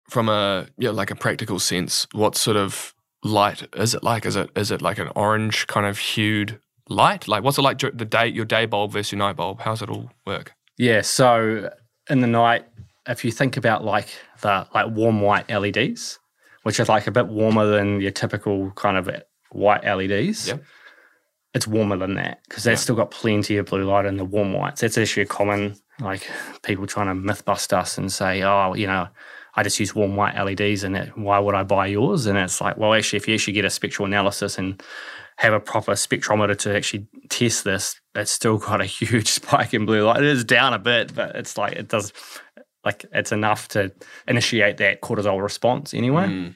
[0.09, 4.25] From a yeah, like a practical sense, what sort of light is it like?
[4.25, 7.27] Is it is it like an orange kind of hued light?
[7.27, 9.61] Like what's it like the day your day bulb versus your night bulb?
[9.61, 10.53] How's it all work?
[10.77, 11.01] Yeah.
[11.01, 11.69] So
[12.09, 12.65] in the night,
[13.07, 14.07] if you think about like
[14.41, 16.19] the like warm white LEDs,
[16.63, 19.09] which are like a bit warmer than your typical kind of
[19.51, 20.47] white LEDs.
[20.47, 20.63] Yep.
[21.53, 24.53] It's warmer than that because they've still got plenty of blue light in the warm
[24.53, 24.79] whites.
[24.81, 26.29] That's actually a common like
[26.63, 29.07] people trying to myth bust us and say, oh, you know,
[29.55, 32.25] I just use warm white LEDs and it, why would I buy yours?
[32.25, 34.81] And it's like, well, actually, if you actually get a spectral analysis and
[35.41, 39.87] have a proper spectrometer to actually test this, it's still got a huge spike in
[39.87, 40.21] blue light.
[40.21, 42.13] It is down a bit, but it's like it does
[42.85, 43.91] like it's enough to
[44.27, 46.27] initiate that cortisol response anyway.
[46.27, 46.55] Mm.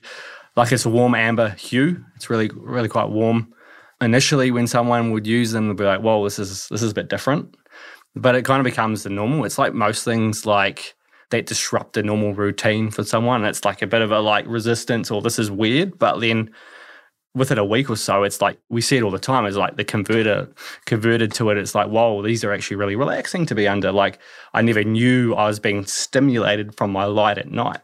[0.56, 2.06] Like it's a warm amber hue.
[2.16, 3.52] It's really, really quite warm.
[4.02, 6.96] Initially, when someone would use them, they'd be like, "Whoa, this is this is a
[6.96, 7.56] bit different."
[8.16, 9.46] But it kind of becomes the normal.
[9.46, 10.94] It's like most things, like
[11.32, 13.46] that disrupt the normal routine for someone.
[13.46, 15.98] It's like a bit of a like resistance, or this is weird.
[15.98, 16.52] But then
[17.36, 19.46] within a week or so, it's like we see it all the time.
[19.46, 20.48] It's like the converter
[20.86, 21.58] converted to it.
[21.58, 23.92] It's like, whoa, these are actually really relaxing to be under.
[23.92, 24.20] Like
[24.54, 27.82] I never knew I was being stimulated from my light at night.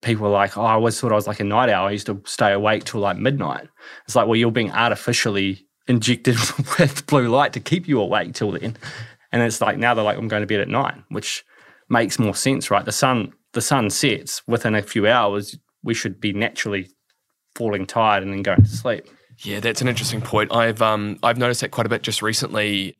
[0.00, 1.88] People are like, oh, I always thought I was like a night owl.
[1.88, 3.68] I used to stay awake till like midnight.
[4.04, 6.36] It's like, well, you're being artificially injected
[6.78, 8.76] with blue light to keep you awake till then.
[9.32, 11.44] And it's like now they're like, I'm going to bed at night, which
[11.88, 12.84] makes more sense, right?
[12.84, 15.58] The sun, the sun sets within a few hours.
[15.82, 16.90] We should be naturally
[17.54, 19.06] falling tired and then going to sleep.
[19.38, 20.52] Yeah, that's an interesting point.
[20.52, 22.96] I've um I've noticed that quite a bit just recently.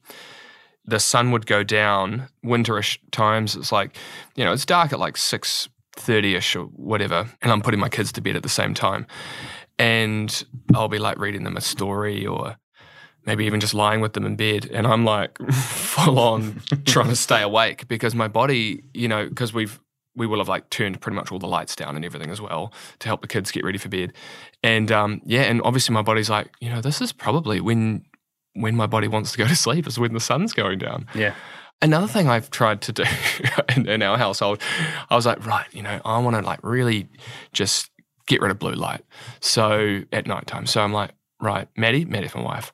[0.86, 3.56] The sun would go down winterish times.
[3.56, 3.96] It's like,
[4.36, 7.88] you know, it's dark at like six thirty ish or whatever, and I'm putting my
[7.88, 9.06] kids to bed at the same time,
[9.78, 12.56] and I'll be like reading them a story or
[13.26, 17.16] maybe even just lying with them in bed, and I'm like full on trying to
[17.16, 19.80] stay awake because my body, you know, because we've
[20.16, 22.72] we will have like turned pretty much all the lights down and everything as well
[23.00, 24.12] to help the kids get ready for bed.
[24.62, 28.04] And um, yeah, and obviously my body's like, you know, this is probably when
[28.54, 31.06] when my body wants to go to sleep is when the sun's going down.
[31.14, 31.34] Yeah.
[31.82, 33.04] Another thing I've tried to do
[33.76, 34.62] in, in our household,
[35.10, 37.08] I was like, right, you know, I want to like really
[37.52, 37.90] just
[38.26, 39.04] get rid of blue light.
[39.40, 42.72] So at nighttime, so I'm like, right, Maddie, Maddie, my wife,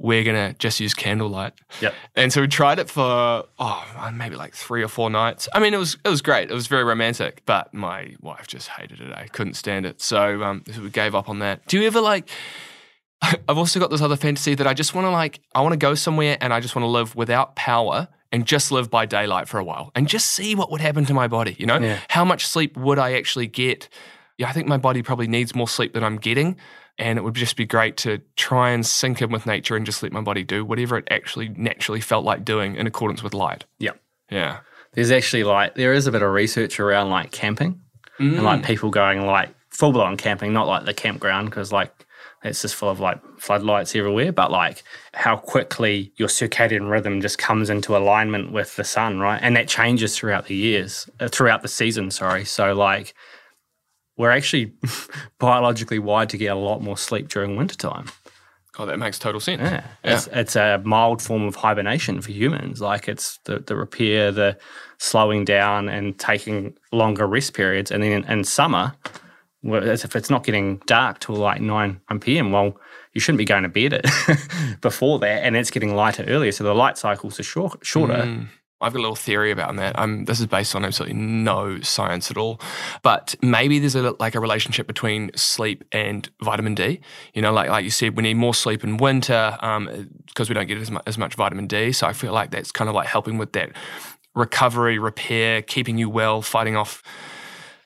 [0.00, 1.52] we're gonna just use candlelight.
[1.82, 1.92] Yep.
[2.14, 5.48] And so we tried it for oh maybe like three or four nights.
[5.52, 6.50] I mean, it was it was great.
[6.50, 9.12] It was very romantic, but my wife just hated it.
[9.12, 10.00] I couldn't stand it.
[10.00, 11.66] So um, so we gave up on that.
[11.66, 12.30] Do you ever like?
[13.22, 15.40] I've also got this other fantasy that I just want to like.
[15.54, 18.70] I want to go somewhere and I just want to live without power and just
[18.70, 21.56] live by daylight for a while and just see what would happen to my body.
[21.58, 21.98] You know, Yeah.
[22.08, 23.88] how much sleep would I actually get?
[24.36, 26.56] Yeah, I think my body probably needs more sleep than I'm getting.
[26.98, 30.02] And it would just be great to try and sync in with nature and just
[30.02, 33.64] let my body do whatever it actually naturally felt like doing in accordance with light.
[33.78, 34.00] Yep.
[34.30, 34.58] Yeah.
[34.94, 37.80] There's actually like there is a bit of research around like camping
[38.18, 38.42] and Mm.
[38.42, 41.92] like people going like full blown camping, not like the campground because like
[42.42, 44.82] it's just full of like floodlights everywhere, but like
[45.14, 49.38] how quickly your circadian rhythm just comes into alignment with the sun, right?
[49.42, 52.44] And that changes throughout the years, uh, throughout the season, sorry.
[52.44, 53.14] So, like,
[54.18, 54.74] we're actually
[55.38, 58.06] biologically wired to get a lot more sleep during wintertime.
[58.78, 59.62] Oh, that makes total sense.
[59.62, 59.84] Yeah.
[60.04, 62.80] It's, it's a mild form of hibernation for humans.
[62.80, 64.56] Like it's the, the repair, the
[64.98, 67.90] slowing down and taking longer rest periods.
[67.90, 68.94] And then in, in summer,
[69.64, 72.76] if it's not getting dark till like 9 p.m., well,
[73.14, 74.06] you shouldn't be going to bed it
[74.80, 75.44] before that.
[75.44, 76.52] And it's getting lighter earlier.
[76.52, 78.14] So the light cycles are short, shorter.
[78.14, 78.48] Mm.
[78.80, 79.98] I've got a little theory about that.
[79.98, 82.60] Um, this is based on absolutely no science at all,
[83.02, 87.00] but maybe there's a like a relationship between sleep and vitamin D.
[87.34, 90.54] You know, like like you said, we need more sleep in winter because um, we
[90.54, 91.92] don't get as much, as much vitamin D.
[91.92, 93.70] So I feel like that's kind of like helping with that
[94.34, 97.02] recovery, repair, keeping you well, fighting off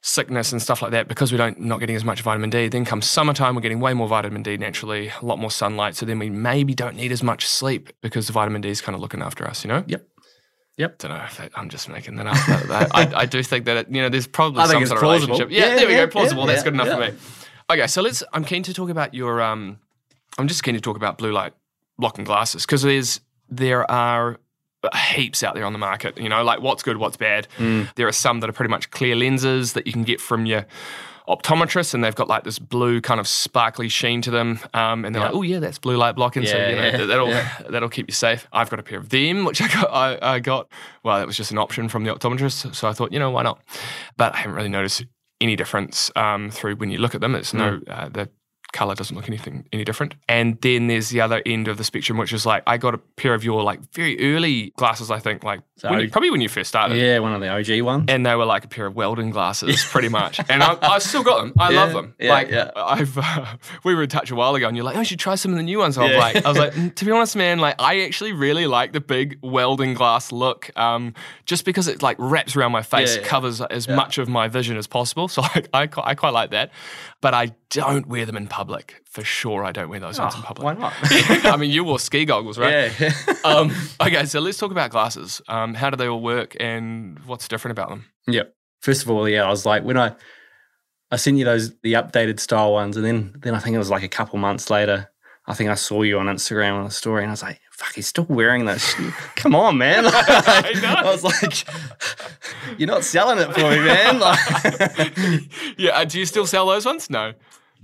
[0.03, 2.68] sickness and stuff like that because we don't not getting as much vitamin D.
[2.68, 5.97] Then comes summertime, we're getting way more vitamin D naturally, a lot more sunlight.
[5.97, 8.95] So then we maybe don't need as much sleep because the vitamin D is kind
[8.95, 9.64] of looking after us.
[9.64, 9.84] You know?
[9.86, 10.07] Yep.
[10.78, 10.98] Yep.
[10.98, 12.36] Don't know I'm just making that up.
[12.94, 15.34] I, I, do think that it, you know there's probably some sort of plausible.
[15.34, 15.50] relationship.
[15.50, 16.10] Yeah, Yeah, there we yeah, go.
[16.12, 16.42] Plausible.
[16.42, 17.12] yeah, That's good enough for me.
[17.70, 18.22] Okay, so let's.
[18.32, 19.42] I'm keen to talk about your.
[19.42, 19.78] Um,
[20.38, 21.52] I'm just keen to talk about blue light
[21.98, 23.20] blocking glasses because there's
[23.50, 24.38] there are
[25.14, 26.18] heaps out there on the market.
[26.18, 27.46] You know, like what's good, what's bad.
[27.58, 27.94] Mm.
[27.94, 30.66] There are some that are pretty much clear lenses that you can get from your
[31.28, 35.14] optometrist and they've got like this blue kind of sparkly sheen to them um, and
[35.14, 35.28] they're Yeah.
[35.28, 37.48] like oh yeah that's blue light blocking so you know yeah, that'll yeah.
[37.70, 40.38] that'll keep you safe i've got a pair of them which i got I, I
[40.40, 40.68] got
[41.04, 43.42] well that was just an option from the optometrist so i thought you know why
[43.42, 43.60] not
[44.16, 45.04] but i haven't really noticed
[45.40, 47.82] any difference um, through when you look at them it's no Mm.
[47.88, 48.28] uh, the
[48.72, 52.16] color doesn't look anything any different and then there's the other end of the spectrum
[52.18, 55.44] which is like i got a pair of your like very early glasses i think
[55.44, 58.06] like So- when you, probably when you first started Yeah, one of the OG ones.
[58.08, 60.40] and they were like a pair of welding glasses, pretty much.
[60.48, 61.52] And I, I still got them.
[61.58, 62.14] I love them.
[62.18, 62.70] yeah, like yeah.
[62.76, 65.18] I've, uh, we were in touch a while ago, and you're like, oh, you should
[65.18, 65.98] try some of the new ones.
[65.98, 66.18] I was Yeah.
[66.18, 69.00] like, I was like, "Mm, to be honest, man, like I actually really like the
[69.00, 71.14] big welding glass look, um,
[71.46, 73.28] just because it like wraps around my face, Yeah, yeah.
[73.28, 73.96] covers as Yeah.
[73.96, 75.26] much of my vision as possible.
[75.28, 76.70] So I, I, I quite like that,
[77.20, 78.61] but I don't wear them in public
[79.04, 79.64] for sure.
[79.64, 80.64] I don't wear those ones in Oh, public.
[80.64, 80.92] why not?
[81.46, 82.92] I mean, you wore ski goggles, right?
[83.00, 83.12] Yeah.
[83.44, 85.40] um, okay, so let's talk about glasses.
[85.48, 88.06] Um, how do they all work, and what's different about them?
[88.26, 88.54] Yep.
[88.80, 90.14] First of all, yeah, I was like when I
[91.10, 93.90] I sent you those the updated style ones, and then then I think it was
[93.90, 95.08] like a couple months later.
[95.46, 97.94] I think I saw you on Instagram on a story, and I was like, "Fuck,
[97.94, 98.94] he's still wearing those.
[99.36, 100.94] Come on, man!" Like, I.
[100.98, 101.64] I was like,
[102.78, 105.18] "You're not selling it for me, man." Like,
[105.78, 107.10] yeah, uh, do you still sell those ones?
[107.10, 107.32] No.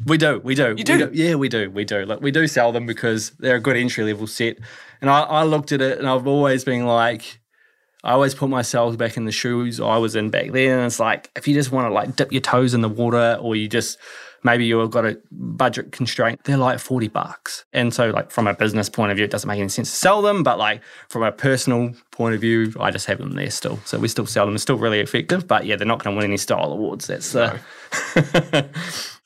[0.06, 1.08] We do, we do, You do?
[1.08, 2.04] We yeah, we do, we do.
[2.04, 4.58] Like, we do sell them because they're a good entry level set.
[5.00, 7.40] And I, I looked at it, and I've always been like,
[8.04, 10.78] I always put myself back in the shoes I was in back then.
[10.78, 13.38] And it's like, if you just want to like dip your toes in the water
[13.40, 13.98] or you just,
[14.44, 17.64] maybe you've got a budget constraint, they're like 40 bucks.
[17.72, 19.96] And so like from a business point of view, it doesn't make any sense to
[19.96, 20.42] sell them.
[20.42, 23.78] But like from a personal point of view, I just have them there still.
[23.84, 24.54] So we still sell them.
[24.54, 27.06] They're still really effective, but yeah, they're not going to win any style awards.
[27.06, 27.60] That's the,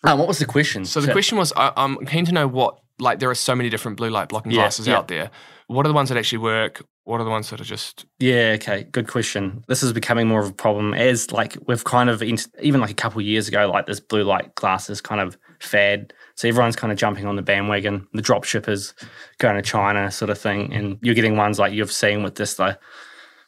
[0.04, 0.84] um, what was the question?
[0.84, 3.68] So the question was, I, I'm keen to know what, like, there are so many
[3.68, 4.98] different blue light blocking Yeah, glasses yeah.
[4.98, 5.30] out there.
[5.66, 6.82] What are the ones that actually work?
[7.04, 8.06] What are the ones that are just?
[8.20, 9.64] Yeah, okay, good question.
[9.66, 12.94] This is becoming more of a problem as like we've kind of even like a
[12.94, 16.12] couple years ago, like this blue light glasses kind of fad.
[16.36, 18.06] So everyone's kind of jumping on the bandwagon.
[18.12, 18.94] The drop shippers
[19.38, 22.54] going to China, sort of thing, and you're getting ones like you've seen with this
[22.54, 22.78] the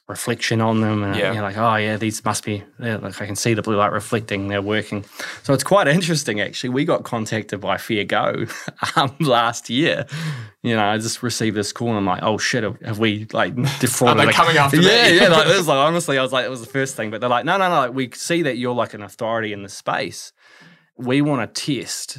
[0.06, 1.32] reflection on them, and Yeah.
[1.32, 2.62] you're like, oh yeah, these must be.
[2.78, 4.48] Yeah, like I can see the blue light reflecting.
[4.48, 5.04] They're working.
[5.44, 6.70] So it's quite interesting actually.
[6.70, 8.44] We got contacted by Fair Go
[8.96, 10.04] um, last year.
[10.62, 13.26] You know, I just received this call and I'm like, oh shit, have, have we
[13.32, 14.16] like defrauded?
[14.16, 14.86] Are they like- coming after me?
[14.86, 15.28] yeah, yeah.
[15.28, 17.30] Like, it was like honestly, I was like, it was the first thing, but they're
[17.30, 17.74] like, no, no, no.
[17.80, 20.32] Like, we see that you're like an authority in the space.
[20.98, 22.18] We want to test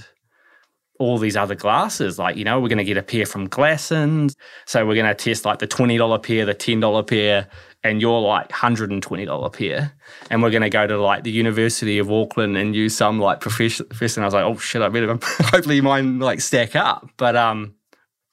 [0.97, 2.17] all these other glasses.
[2.17, 4.33] Like, you know, we're going to get a pair from Glassons.
[4.65, 7.49] So we're going to test like the $20 pair, the $10 pair,
[7.85, 9.93] and you're like $120 pair.
[10.31, 13.41] And we're going to go to like the University of Auckland and use some like
[13.41, 13.83] professor.
[13.83, 17.07] And I was like, oh shit, I better, hopefully mine like stack up.
[17.15, 17.75] But um,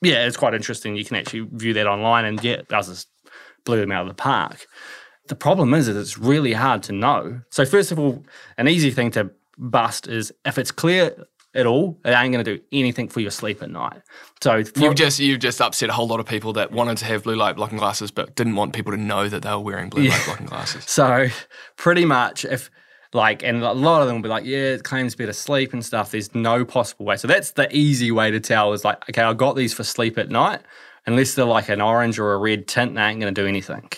[0.01, 0.97] yeah, it's quite interesting.
[0.97, 3.09] You can actually view that online and yeah, does just
[3.65, 4.67] blew them out of the park.
[5.29, 7.43] The problem is that it's really hard to know.
[7.51, 8.25] So first of all,
[8.57, 12.57] an easy thing to bust is if it's clear at all, it ain't going to
[12.57, 14.01] do anything for your sleep at night.
[14.43, 17.05] So for- You've just you've just upset a whole lot of people that wanted to
[17.05, 19.91] have blue light blocking glasses, but didn't want people to know that they were wearing
[19.91, 20.85] blue light blocking glasses.
[20.89, 21.29] So
[21.77, 22.71] pretty much if
[23.13, 25.85] like and a lot of them will be like, yeah, it claims better sleep and
[25.85, 26.11] stuff.
[26.13, 27.17] There's no possible way.
[27.17, 30.17] So that's the easy way to tell is like, okay, I got these for sleep
[30.19, 30.61] at night.
[31.05, 33.91] Unless they're like an orange or a red tint, they ain't gonna do anything.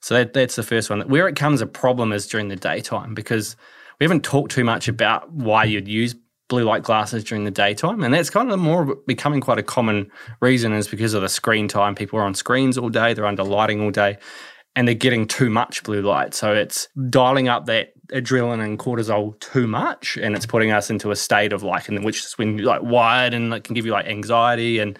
[0.00, 1.02] So that, that's the first one.
[1.02, 3.56] Where it comes a problem is during the daytime because
[3.98, 6.14] we haven't talked too much about why you'd use
[6.50, 8.02] blue light glasses during the daytime.
[8.02, 11.68] And that's kind of more becoming quite a common reason is because of the screen
[11.68, 11.94] time.
[11.94, 14.18] People are on screens all day, they're under lighting all day,
[14.76, 16.34] and they're getting too much blue light.
[16.34, 21.10] So it's dialing up that adrenaline and cortisol too much, and it's putting us into
[21.10, 23.86] a state of like, in which is when you're like wired and it can give
[23.86, 24.98] you like anxiety and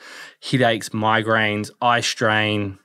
[0.48, 2.78] headaches, migraines, eye strain.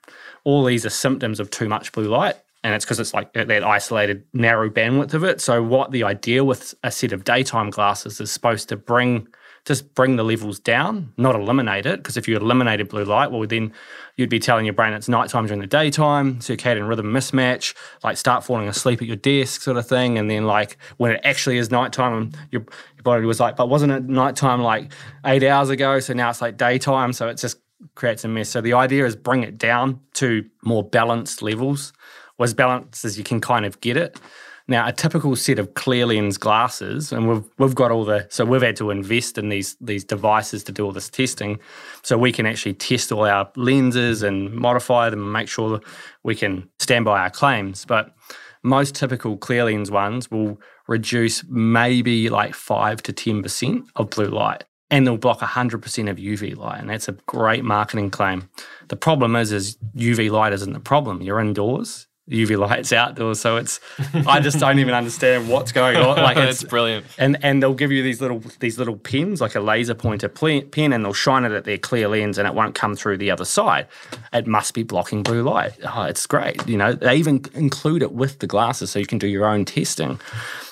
[0.43, 2.36] All these are symptoms of too much blue light
[2.66, 5.39] and it's because it's like uh, that isolated narrow bandwidth of it.
[5.39, 9.28] So what the idea with a set of daytime glasses is supposed to bring
[9.66, 11.97] just bring the levels down, not eliminate it.
[11.97, 13.72] Because if you eliminated blue light, well then
[14.16, 18.43] you'd be telling your brain it's nighttime during the daytime, circadian rhythm mismatch, like start
[18.43, 20.18] falling asleep at your desk sort of thing.
[20.18, 22.61] And then like when it actually is nighttime, um, your,
[22.95, 24.91] your body was like, but wasn't it nighttime like
[25.24, 25.99] eight hours ago?
[25.99, 27.13] So now it's like daytime.
[27.13, 27.57] So it just
[27.93, 28.49] creates a mess.
[28.49, 31.93] So the idea is bring it down to more balanced levels
[32.38, 34.19] or as balanced as you can kind of get it.
[34.67, 38.45] Now, a typical set of clear lens glasses, and we've we've got all the so
[38.45, 41.59] we've had to invest in these these devices to do all this testing,
[42.01, 45.81] so we can actually test all our lenses and modify them and make sure
[46.23, 47.86] we can stand by our claims.
[47.86, 48.15] But
[48.63, 54.29] most typical clear lens ones will reduce maybe like five to ten percent of blue
[54.29, 58.49] light, and they'll block hundred percent of UV light, and that's a great marketing claim.
[58.88, 61.21] The problem is, is UV light isn't the problem.
[61.21, 63.39] You're indoors UV lights outdoors.
[63.39, 63.80] So it's
[64.13, 66.17] I just don't even understand what's going on.
[66.17, 67.05] Like it's brilliant.
[67.17, 70.93] And and they'll give you these little these little pins, like a laser pointer pin,
[70.93, 73.45] and they'll shine it at their clear lens, and it won't come through the other
[73.45, 73.88] side.
[74.34, 75.73] It must be blocking blue light.
[75.84, 76.67] Oh, it's great.
[76.67, 79.65] You know, they even include it with the glasses, so you can do your own
[79.65, 80.19] testing.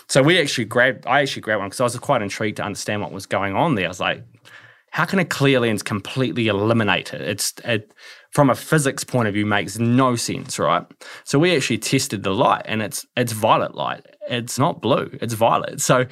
[0.07, 1.05] So we actually grabbed.
[1.05, 3.75] I actually grabbed one because I was quite intrigued to understand what was going on
[3.75, 3.85] there.
[3.85, 4.23] I was like,
[4.89, 7.21] how can a clear lens completely eliminate it?
[7.21, 7.91] It's it,
[8.33, 10.85] from a physics point of view makes no sense, right?
[11.23, 14.05] So we actually tested the light and it's it's violet light.
[14.27, 15.81] It's not blue, it's violet.
[15.81, 16.07] So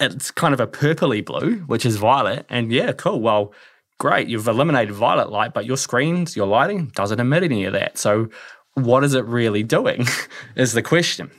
[0.00, 2.46] it's kind of a purpley blue, which is violet.
[2.48, 3.20] And yeah, cool.
[3.20, 3.52] Well,
[3.98, 4.28] great.
[4.28, 7.98] You've eliminated violet light, but your screens, your lighting doesn't emit any of that.
[7.98, 8.30] So
[8.74, 10.06] what is it really doing?
[10.56, 11.30] is the question.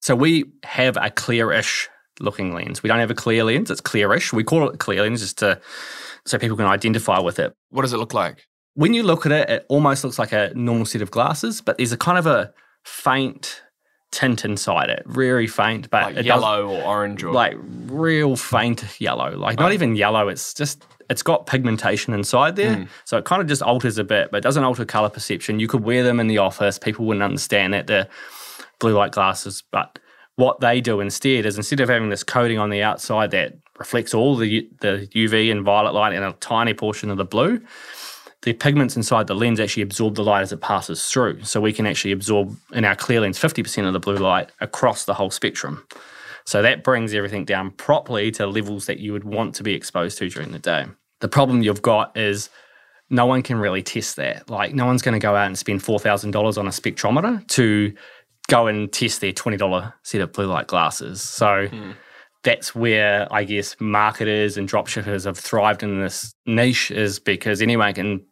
[0.00, 1.88] So we have a clearish
[2.18, 2.82] looking lens.
[2.82, 4.32] We don't have a clear lens, it's clearish.
[4.32, 5.60] We call it clear lens just to
[6.24, 7.54] so people can identify with it.
[7.68, 8.46] What does it look like?
[8.76, 11.78] When you look at it, it almost looks like a normal set of glasses, but
[11.78, 12.52] there's a kind of a
[12.84, 13.62] faint
[14.12, 17.56] tint inside it, very faint, but like yellow or orange or like
[17.86, 20.28] real faint yellow, like not even yellow.
[20.28, 22.88] It's just it's got pigmentation inside there, mm.
[23.04, 25.58] so it kind of just alters a bit, but it doesn't alter color perception.
[25.58, 28.08] You could wear them in the office, people wouldn't understand that they're
[28.78, 29.98] blue light glasses, but
[30.36, 34.14] what they do instead is instead of having this coating on the outside that reflects
[34.14, 37.60] all the the UV and violet light and a tiny portion of the blue,
[38.46, 41.42] the pigments inside the lens actually absorb the light as it passes through.
[41.42, 45.04] So we can actually absorb in our clear lens 50% of the blue light across
[45.04, 45.84] the whole spectrum.
[46.44, 50.16] So that brings everything down properly to levels that you would want to be exposed
[50.18, 50.86] to during the day.
[51.18, 52.48] The problem you've got is
[53.10, 54.48] no one can really test that.
[54.48, 57.92] Like, no one's going to go out and spend $4,000 on a spectrometer to
[58.46, 61.20] go and test their $20 set of blue light glasses.
[61.20, 61.90] So, hmm
[62.46, 67.92] that's where I guess marketers and dropshippers have thrived in this niche is because anyone
[67.92, 68.24] can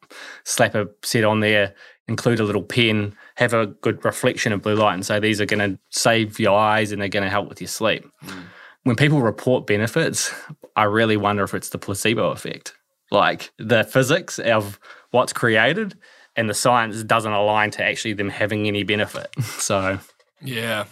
[0.45, 1.75] slap a set on there,
[2.07, 5.47] include a little pen, have a good reflection of blue light, and say these are
[5.47, 8.09] going to save your eyes and they're going to help with your sleep.
[8.25, 8.45] Mm.
[8.85, 10.33] When people report benefits,
[10.77, 12.73] I really wonder if it's the placebo effect.
[13.11, 14.79] Like the physics of
[15.11, 15.99] what's created
[16.37, 19.29] and the science doesn't align to actually them having any benefit.
[19.43, 19.99] So
[20.45, 20.85] yeah.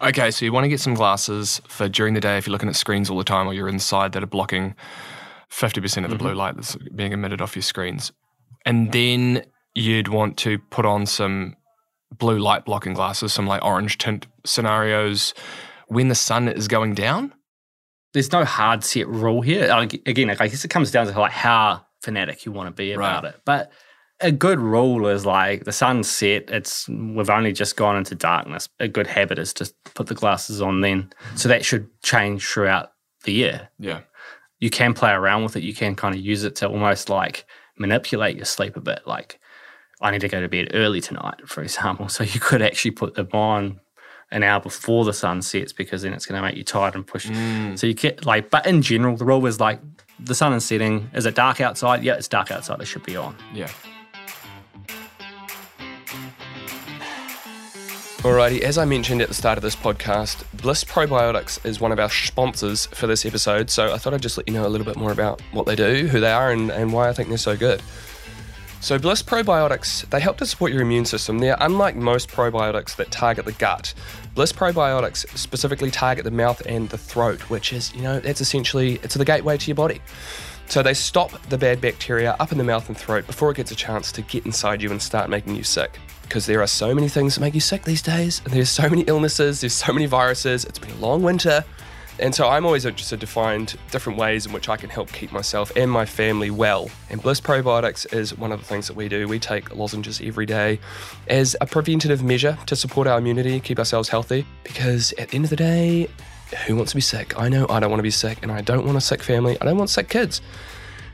[0.00, 2.68] Okay, so you want to get some glasses for during the day if you're looking
[2.68, 4.74] at screens all the time or you're inside that are blocking
[5.50, 6.24] 50% of the mm-hmm.
[6.24, 8.12] blue light that's being emitted off your screens.
[8.64, 9.44] And then
[9.74, 11.56] you'd want to put on some
[12.16, 15.34] blue light blocking glasses, some like orange tint scenarios
[15.88, 17.32] when the sun is going down.
[18.12, 19.70] There's no hard set rule here.
[20.06, 23.24] Again, I guess it comes down to like how fanatic you want to be about
[23.24, 23.34] right.
[23.34, 23.40] it.
[23.44, 23.70] But
[24.20, 28.68] a good rule is like the sun's set it's we've only just gone into darkness.
[28.80, 31.12] A good habit is to put the glasses on then.
[31.34, 32.92] So that should change throughout
[33.24, 33.68] the year.
[33.78, 34.00] Yeah.
[34.58, 35.62] You can play around with it.
[35.62, 37.44] You can kind of use it to almost like
[37.78, 39.00] manipulate your sleep a bit.
[39.06, 39.38] Like
[40.00, 42.08] i need to go to bed early tonight for example.
[42.16, 43.80] So you could actually put them on
[44.30, 47.06] an hour before the sun sets because then it's going to make you tired and
[47.06, 47.26] push.
[47.26, 47.78] Mm.
[47.78, 49.78] so you get like but in general the rule is like
[50.18, 51.10] the sun is setting.
[51.12, 52.02] Is it dark outside?
[52.02, 52.80] Yeah it's dark outside.
[52.80, 53.36] It should be on.
[53.52, 53.68] Yeah
[58.26, 62.00] Alrighty, as I mentioned at the start of this podcast, BLIS Probiotics is one of
[62.00, 64.84] our sponsors for this episode, so I thought I'd just let you know a little
[64.84, 67.38] bit more about what they do, who they are, and, and why I think they're
[67.38, 67.80] so good.
[68.80, 71.38] So, BLIS probiotics, they help to support your immune system.
[71.38, 73.94] They're unlike most probiotics that target the gut.
[74.34, 78.98] BLIS probiotics specifically target the mouth and the throat, which is, you know, that's essentially
[79.04, 80.00] it's the gateway to your body.
[80.66, 83.70] So they stop the bad bacteria up in the mouth and throat before it gets
[83.70, 86.00] a chance to get inside you and start making you sick.
[86.28, 88.88] Because there are so many things that make you sick these days, and there's so
[88.88, 91.64] many illnesses, there's so many viruses, it's been a long winter.
[92.18, 95.32] And so I'm always interested to find different ways in which I can help keep
[95.32, 96.90] myself and my family well.
[97.10, 99.28] And BLIS Probiotics is one of the things that we do.
[99.28, 100.80] We take lozenges every day
[101.28, 104.46] as a preventative measure to support our immunity, keep ourselves healthy.
[104.64, 106.08] Because at the end of the day,
[106.66, 107.38] who wants to be sick?
[107.38, 109.58] I know I don't want to be sick, and I don't want a sick family.
[109.60, 110.40] I don't want sick kids.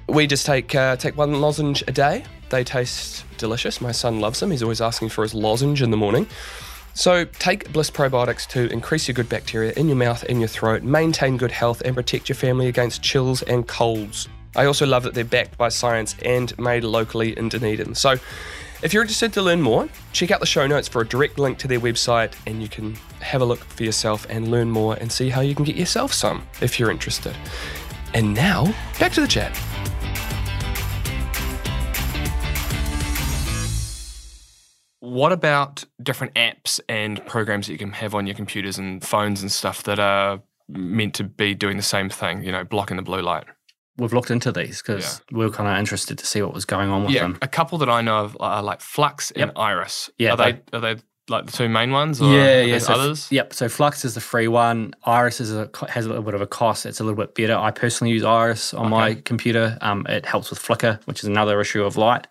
[0.09, 2.25] We just take uh, take one lozenge a day.
[2.53, 3.81] They taste delicious.
[3.81, 4.51] My son loves them.
[4.51, 6.27] He's always asking for his lozenge in the morning.
[6.93, 10.83] So take BLIS probiotics to increase your good bacteria in your mouth and your throat,
[10.83, 14.29] maintain good health, and protect your family against chills and colds.
[14.55, 17.95] I also love that they're backed by science and made locally in Dunedin.
[17.95, 18.17] So
[18.83, 21.57] if you're interested to learn more, check out the show notes for a direct link
[21.61, 25.11] to their website and you can have a look for yourself and learn more and
[25.11, 27.35] see how you can get yourself some if you're interested.
[28.13, 29.59] And now, back to the chat.
[35.13, 39.43] What about different apps and programs that you can have on your computers and phones
[39.43, 40.41] and stuff that are
[40.71, 43.45] meant to be doing the same thing, you know, blocking the blue light?
[43.99, 46.89] We've looked into these because we were kind of interested to see what was going
[46.89, 47.37] on with yeah, them.
[47.43, 49.53] a couple that I know of are like f.lux and Yep.
[49.55, 50.09] Iris.
[50.17, 50.97] Yeah, are they, are they
[51.29, 52.23] like the two main ones?
[52.23, 52.79] Or yeah, yeah.
[52.79, 53.31] So, others?
[53.31, 53.53] Yep.
[53.53, 54.95] So f.lux is the free one.
[55.05, 56.87] Iris is a, has a little bit of a cost.
[56.87, 57.55] It's a little bit better.
[57.55, 59.77] I personally use Iris on my computer.
[59.83, 62.29] Um, it helps with flicker, which is another issue of light.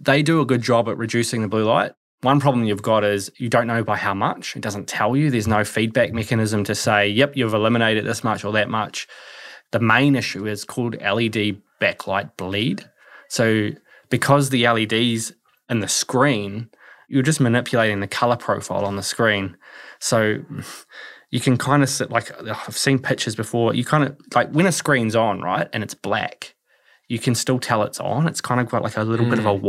[0.00, 1.92] They do a good job at reducing the blue light.
[2.24, 4.56] One problem you've got is you don't know by how much.
[4.56, 5.30] It doesn't tell you.
[5.30, 9.06] There's no feedback mechanism to say, yep, you've eliminated this much or that much.
[9.72, 12.88] The main issue is called LED backlight bleed.
[13.28, 13.70] So
[14.08, 15.32] because the LEDs
[15.68, 16.70] in the screen,
[17.08, 19.58] you're just manipulating the color profile on the screen.
[20.00, 20.38] So
[21.30, 23.74] you can kind of sit like I've seen pictures before.
[23.74, 26.54] You kind of like when a screen's on, right, and it's black,
[27.06, 28.26] you can still tell it's on.
[28.26, 29.60] It's kind of got like a little bit of a mm.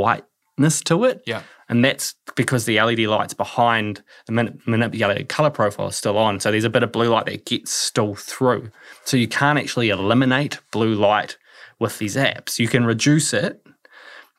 [0.58, 1.24] Whiteness to it.
[1.26, 1.44] Yeah.
[1.68, 6.40] And that's because the LED lights behind the man- manipulated color profile is still on.
[6.40, 8.70] So there's a bit of blue light that gets still through.
[9.04, 11.38] So you can't actually eliminate blue light
[11.80, 12.60] with these apps.
[12.60, 13.66] You can reduce it.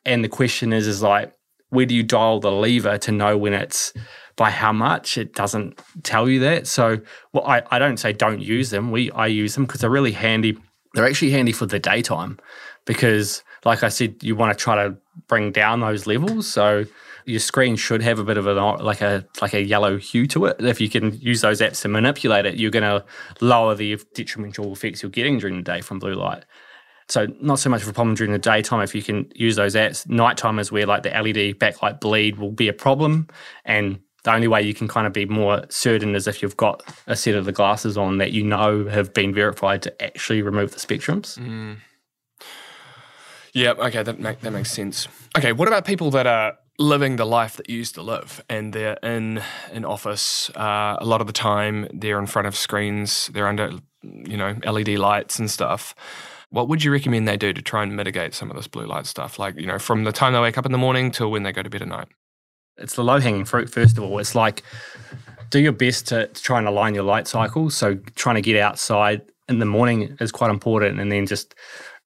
[0.04, 1.32] And the question is, is like,
[1.70, 3.92] where do you dial the lever to know when it's
[4.36, 5.18] by how much?
[5.18, 6.68] It doesn't tell you that.
[6.68, 7.00] So
[7.32, 8.92] well, I, I don't say don't use them.
[8.92, 10.56] We I use them because they're really handy.
[10.94, 12.38] They're actually handy for the daytime
[12.84, 14.96] because, like I said, you want to try to
[15.28, 16.46] bring down those levels.
[16.46, 16.84] So
[17.24, 20.46] your screen should have a bit of a like a like a yellow hue to
[20.46, 20.56] it.
[20.60, 23.04] If you can use those apps to manipulate it, you're going to
[23.40, 26.44] lower the detrimental effects you're getting during the day from blue light.
[27.08, 29.74] So not so much of a problem during the daytime if you can use those
[29.74, 30.08] apps.
[30.08, 33.28] Nighttime is where like the LED backlight bleed will be a problem,
[33.64, 36.82] and the only way you can kind of be more certain is if you've got
[37.06, 40.72] a set of the glasses on that you know have been verified to actually remove
[40.72, 41.38] the spectrums.
[41.38, 41.76] Mm.
[43.56, 45.08] Yeah, okay, that make, that makes sense.
[45.34, 48.74] Okay, what about people that are living the life that you used to live and
[48.74, 49.40] they're in
[49.72, 53.70] an office uh, a lot of the time, they're in front of screens, they're under,
[54.02, 55.94] you know, LED lights and stuff.
[56.50, 59.06] What would you recommend they do to try and mitigate some of this blue light
[59.06, 59.38] stuff?
[59.38, 61.52] Like, you know, from the time they wake up in the morning till when they
[61.52, 62.08] go to bed at night?
[62.76, 64.18] It's the low hanging fruit, first of all.
[64.18, 64.64] It's like
[65.48, 67.70] do your best to, to try and align your light cycle.
[67.70, 71.54] So trying to get outside in the morning is quite important, and then just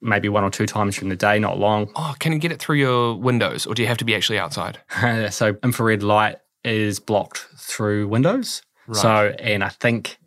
[0.02, 1.90] maybe one or two times during the day, not long.
[1.96, 4.38] Oh, can you get it through your windows or do you have to be actually
[4.38, 4.78] outside?
[5.30, 8.62] so infrared light is blocked through windows.
[8.92, 10.18] So, and I think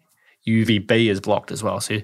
[0.47, 1.79] UVB is blocked as well.
[1.81, 1.99] So,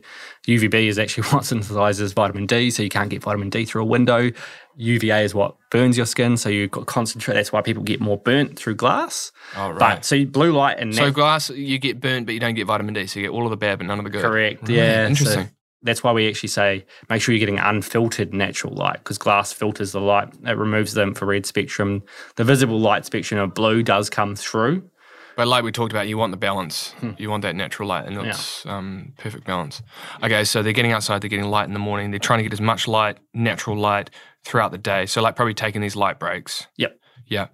[0.47, 2.69] UVB is actually what synthesizes vitamin D.
[2.69, 4.31] So, you can't get vitamin D through a window.
[4.75, 6.35] UVA is what burns your skin.
[6.37, 7.35] So, you got concentrate.
[7.35, 9.31] That's why people get more burnt through glass.
[9.55, 9.79] Oh, right.
[9.79, 12.93] But so, blue light and so glass, you get burnt, but you don't get vitamin
[12.93, 13.07] D.
[13.07, 14.21] So you get all of the bad, but none of the good.
[14.21, 14.63] correct.
[14.63, 15.03] Right, Yeah.
[15.05, 15.49] so Interesting.
[15.81, 19.91] That's why we actually say make sure you're getting unfiltered natural light because glass filters
[19.91, 20.29] the light.
[20.45, 22.03] It removes the infrared spectrum.
[22.35, 24.89] The visible light spectrum of blue does come through.
[25.35, 26.91] But like we talked about, you want the balance.
[26.99, 27.11] Hmm.
[27.17, 29.81] You want that natural light, and it's um, perfect balance.
[30.21, 32.11] Okay, so they're getting outside, they're getting light in the morning.
[32.11, 34.09] They're trying to get as much light, natural light,
[34.43, 35.05] throughout the day.
[35.05, 36.67] So like probably taking these light breaks.
[36.75, 36.99] Yep.
[37.25, 37.47] Yeah.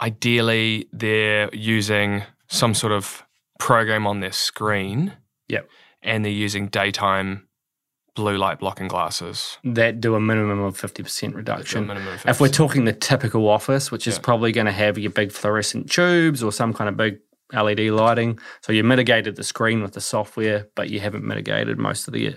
[0.00, 3.24] Ideally, they're using some sort of
[3.58, 5.12] program on their screen.
[5.48, 5.68] Yep.
[6.02, 7.47] And they're using daytime
[8.18, 9.58] blue light blocking glasses.
[9.62, 11.86] That do a minimum of 50% reduction.
[11.86, 14.22] minimum of If we're talking the typical office, which is Yeah.
[14.22, 17.18] probably going to have your big fluorescent tubes or some kind of big
[17.52, 22.08] LED lighting, so you mitigated the screen with the software, but you haven't mitigated most
[22.08, 22.34] of the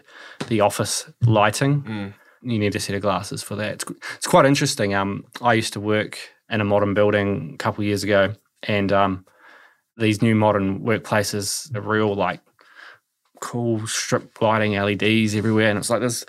[0.47, 1.81] the office lighting.
[1.81, 2.13] Mm.
[2.43, 3.71] you need a set of glasses for that.
[3.73, 4.93] It's, it's quite interesting.
[4.95, 6.17] Um, I used to work
[6.49, 9.25] in a modern building a couple of years ago, and um,
[9.97, 12.39] these new modern workplaces are real like
[13.41, 16.25] cool strip lighting LEDs everywhere, and it's like this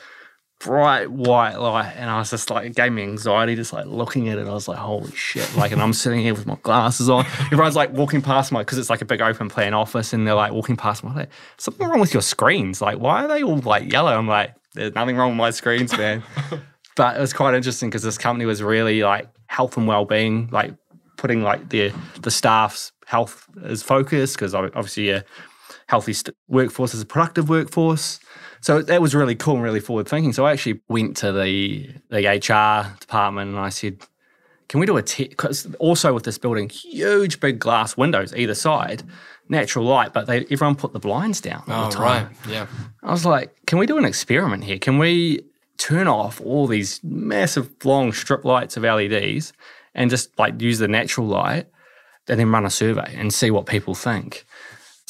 [0.58, 4.28] bright white light, and I was just like, it gave me anxiety just like looking
[4.28, 4.46] at it.
[4.46, 5.56] I was like, holy shit!
[5.56, 7.24] Like, and I'm sitting here with my glasses on.
[7.46, 10.34] Everyone's like walking past my because it's like a big open plan office, and they're
[10.34, 12.80] like walking past my like, something wrong with your screens.
[12.80, 14.16] Like, why are they all like yellow?
[14.16, 16.22] I'm like, there's nothing wrong with my screens, man.
[16.96, 20.74] but it was quite interesting because this company was really like health and well-being, like
[21.16, 25.24] putting like the the staff's health as focus because obviously a
[25.92, 28.18] healthy st- workforce as a productive workforce.
[28.62, 30.32] So that was really cool and really forward thinking.
[30.32, 33.94] So I actually went to the the HR department and I said,
[34.68, 39.02] "Can we do a Because also with this building, huge big glass windows either side,
[39.50, 42.26] natural light, but they everyone put the blinds down all Oh, the time.
[42.26, 42.36] right.
[42.48, 42.66] Yeah.
[43.02, 44.78] I was like, "Can we do an experiment here?
[44.78, 45.42] Can we
[45.76, 49.52] turn off all these massive long strip lights of LEDs
[49.94, 51.66] and just like use the natural light,
[52.28, 54.46] and then run a survey and see what people think?"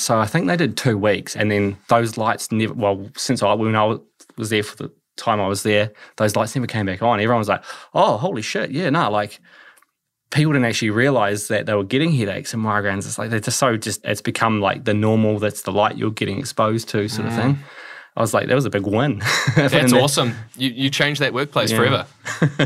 [0.02, 2.74] So I think they did two weeks, and then those lights never.
[2.74, 3.96] Well, since I when I
[4.36, 7.20] was there for the time I was there, those lights never came back on.
[7.20, 7.62] Everyone was like,
[7.94, 8.70] "Oh, holy shit!
[8.70, 9.40] Yeah, no, like."
[10.30, 13.00] People didn't actually realize that they were getting headaches and migraines.
[13.00, 14.02] It's like they're just so just.
[14.02, 15.38] It's become like the normal.
[15.38, 17.56] That's the light you're getting exposed to, sort of thing.
[17.56, 17.58] Mm.
[18.16, 19.22] I was like, that was a big win.
[19.56, 20.34] That's awesome.
[20.56, 21.76] You you changed that workplace Yeah.
[21.76, 22.06] forever.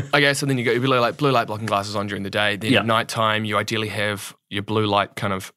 [0.13, 2.29] okay, so then you got your blue light blue light blocking glasses on during the
[2.29, 2.55] day.
[2.55, 2.79] Then Yeah.
[2.79, 5.51] at night time, you ideally have your blue light kind of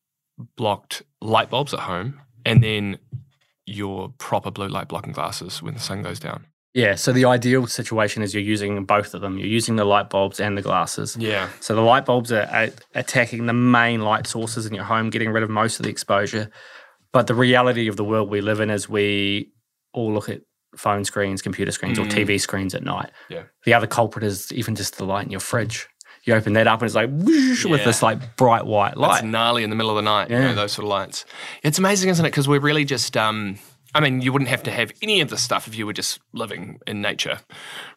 [0.57, 2.99] blocked light bulbs at home, and then
[3.67, 6.47] your proper blue light blocking glasses when the sun goes down.
[6.75, 6.95] Yeah.
[6.95, 9.39] So the ideal situation is you're using both of them.
[9.39, 11.17] You're using the light bulbs and the glasses.
[11.17, 11.49] Yeah.
[11.61, 15.31] So the light bulbs are, are attacking the main light sources in your home, getting
[15.31, 16.49] rid of most of the exposure.
[17.13, 19.51] But the reality of the world we live in is we
[19.93, 20.43] all look at
[20.77, 22.11] phone screens, computer screens, or Mm.
[22.13, 23.11] TV screens at night.
[23.29, 23.43] Yeah.
[23.65, 25.89] The other culprit is even just the light in your fridge.
[26.25, 29.25] You open that up and it's like whoosh, with this like bright white light.
[29.25, 30.31] gnarly in the middle of the night.
[30.31, 30.49] You Yeah.
[30.49, 31.25] know, those sort of lights.
[31.63, 32.31] It's amazing, isn't it?
[32.31, 33.17] Because we're really just.
[33.17, 33.59] Um,
[33.95, 36.21] I mean, you wouldn't have to have any of this stuff if you were just
[36.33, 37.41] living in nature,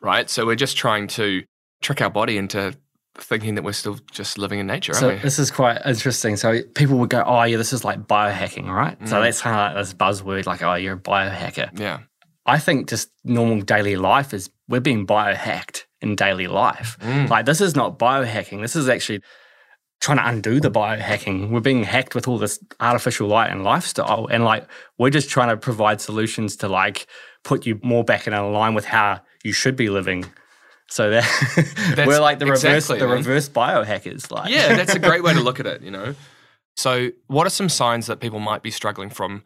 [0.02, 0.28] right?
[0.30, 1.44] So we're just trying to
[1.82, 2.74] trick our body into
[3.16, 6.36] thinking that we're still just living in nature, So this is quite interesting.
[6.36, 9.24] So people would go, "Oh, yeah, this is like biohacking, right?" So Mm.
[9.24, 12.00] that's kind of like this buzzword, like, "Oh, you're a biohacker." Yeah.
[12.48, 16.98] I think just normal daily life is we're being biohacked in daily life.
[17.00, 17.30] Mm.
[17.30, 18.62] Like this is not biohacking.
[18.62, 19.22] This is actually
[20.02, 21.50] trying to undo the biohacking.
[21.50, 24.28] We're being hacked with all this artificial light and lifestyle.
[24.30, 27.08] And like we're just trying to provide solutions to like
[27.44, 30.26] put you more back in line with how you should be living.
[30.90, 33.18] So that we're like the reverse exactly, the man.
[33.18, 34.30] reverse biohackers.
[34.30, 36.14] Like Yeah, that's a great way to look at it, you know.
[36.76, 39.44] So, what are some signs that people might be struggling from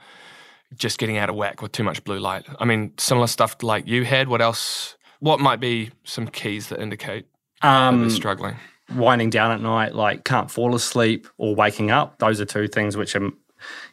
[0.75, 2.45] just getting out of whack with too much blue light?
[2.59, 4.27] I mean, similar stuff like you had.
[4.27, 4.96] What else?
[5.19, 7.25] What might be some keys that indicate
[7.61, 8.55] that um, they're struggling?
[8.95, 12.19] winding down at night, like can't fall asleep or waking up.
[12.19, 13.29] Those are two things which are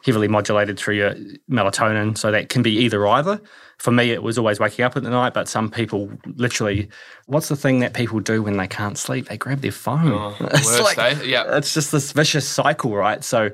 [0.05, 1.15] heavily modulated through your
[1.49, 2.17] melatonin.
[2.17, 3.41] So that can be either either.
[3.77, 6.87] For me, it was always waking up at the night, but some people literally,
[7.25, 9.27] what's the thing that people do when they can't sleep?
[9.27, 10.13] They grab their phone.
[10.13, 11.23] Oh, it's worst, like, eh?
[11.23, 11.57] Yeah.
[11.57, 13.21] it's just this vicious cycle, right?
[13.23, 13.49] So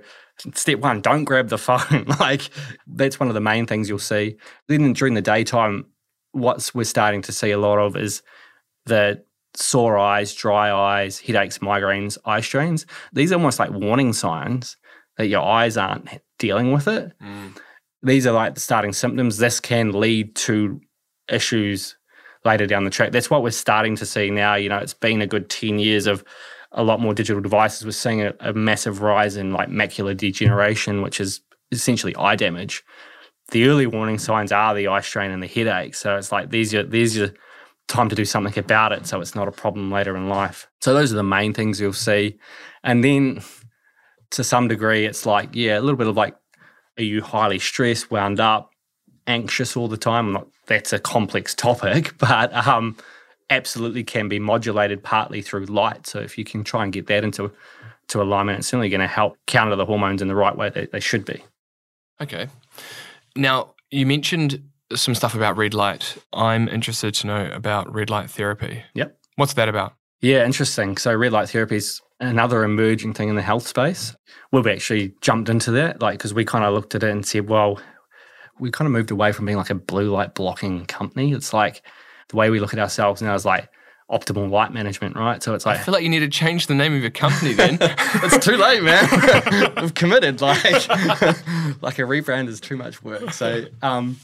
[0.54, 2.06] step one, don't grab the phone.
[2.20, 2.50] like
[2.86, 4.38] that's one of the main things you'll see.
[4.68, 5.86] Then during the daytime,
[6.32, 8.22] what we're starting to see a lot of is
[8.86, 9.24] the
[9.54, 12.86] sore eyes, dry eyes, headaches, migraines, eye strains.
[13.14, 14.78] These are almost like warning signs
[15.18, 16.10] that your eyes aren't
[16.40, 17.12] dealing with it.
[17.22, 17.58] Mm.
[18.04, 19.38] These are like the starting symptoms.
[19.38, 20.80] This can lead to
[21.30, 21.98] issues
[22.44, 23.12] later down the track.
[23.12, 24.56] That's what we're starting to see now.
[24.56, 26.24] You know, it's been a good 10 years of
[26.72, 27.86] a lot more digital devices.
[27.86, 32.84] We're seeing a, a massive rise in like macular degeneration, which is essentially eye damage.
[33.52, 35.96] The early warning signs are the eye strain and the headache.
[35.96, 37.34] So it's like these are these are
[37.88, 40.70] time to do something about it so it's not a problem later in life.
[40.80, 42.40] So those are the main things you'll see.
[42.84, 43.44] And then
[44.32, 46.36] to some degree it's like, yeah, a little bit of like,
[46.98, 48.72] are you highly stressed, wound up,
[49.28, 50.28] anxious all the time?
[50.28, 52.96] I'm not that's a complex topic, but um
[53.50, 56.08] absolutely can be modulated partly through light.
[56.08, 57.52] So if you can try and get that into
[58.08, 60.92] to alignment, it's certainly going to help counter the hormones in the right way that
[60.92, 61.44] they should be.
[62.22, 62.48] Okay.
[63.36, 64.64] Now, you mentioned
[64.96, 66.18] some stuff about red light.
[66.34, 68.84] I'm interested to know about red light therapy.
[68.94, 69.18] Yep.
[69.36, 69.94] What's that about?
[70.22, 70.98] Yeah, interesting.
[70.98, 74.16] So red light therapy is another emerging thing in the health space.
[74.52, 77.50] We've actually jumped into that, like because we kind of looked at it and said,
[77.50, 77.80] well,
[78.60, 81.32] we kind of moved away from being like a blue light blocking company.
[81.32, 81.82] It's like
[82.30, 83.70] the way we look at ourselves now is like
[84.12, 85.42] optimal light management, right?
[85.42, 87.54] So it's like I feel like you need to change the name of your company
[87.54, 87.78] then.
[87.82, 89.08] it's too late, man.
[89.82, 90.42] We've committed.
[90.42, 90.64] Like,
[91.82, 93.32] like a rebrand is too much work.
[93.34, 94.18] So, um,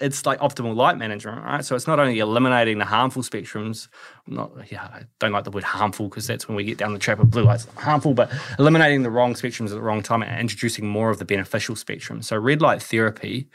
[0.00, 1.64] it's like optimal light management, right?
[1.64, 3.88] So it's not only eliminating the harmful spectrums,
[4.26, 6.98] not yeah, I don't like the word harmful because that's when we get down the
[6.98, 10.40] trap of blue lights harmful, but eliminating the wrong spectrums at the wrong time and
[10.40, 12.22] introducing more of the beneficial spectrum.
[12.22, 13.48] So red light therapy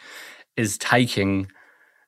[0.55, 1.51] is taking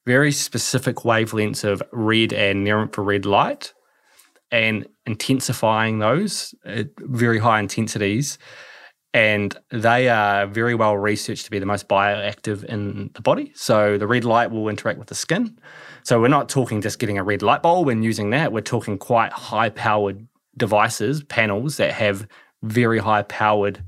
[0.05, 3.73] very specific wavelengths of red and near infrared light
[4.51, 8.39] and intensifying those at very high intensities
[9.13, 13.51] and they are very well researched to be the most bioactive in the body.
[13.55, 15.57] So the red light will interact with the skin.
[16.03, 18.51] So we're not talking just getting a red light bulb and using that.
[18.51, 20.27] We're talking quite high powered
[20.57, 22.27] devices, panels that have
[22.61, 23.83] very high powered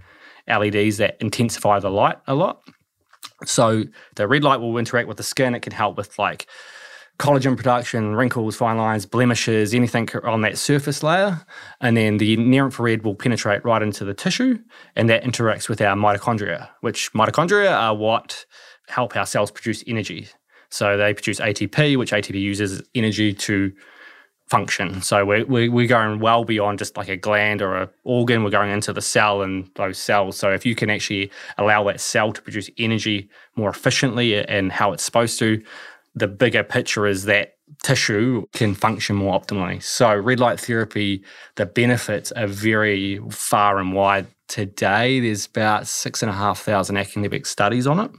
[0.47, 2.62] LEDs that intensify the light a lot.
[3.45, 3.83] So
[4.15, 5.55] the red light will interact with the skin.
[5.55, 6.47] It can help with like
[7.19, 11.45] collagen production, wrinkles, fine lines, blemishes, anything on that surface layer.
[11.79, 14.57] And then the near infrared will penetrate right into the tissue
[14.95, 18.45] and that interacts with our mitochondria, which mitochondria are what
[18.87, 20.27] help our cells produce energy.
[20.69, 23.71] So they produce ATP, which ATP uses energy to
[24.51, 25.01] function.
[25.01, 28.43] So we're, we're going well beyond just like a gland or a organ.
[28.43, 30.37] We're going into the cell and those cells.
[30.37, 34.91] So if you can actually allow that cell to produce energy more efficiently and how
[34.91, 35.63] it's supposed to,
[36.15, 39.81] the bigger picture is that tissue can function more optimally.
[39.81, 41.23] So, red light therapy,
[41.55, 44.27] the benefits are very far and wide.
[44.49, 48.11] Today, there's about six and a half thousand academic studies on it.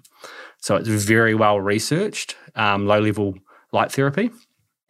[0.56, 3.34] So, it's very well researched, um, low level
[3.72, 4.30] light therapy.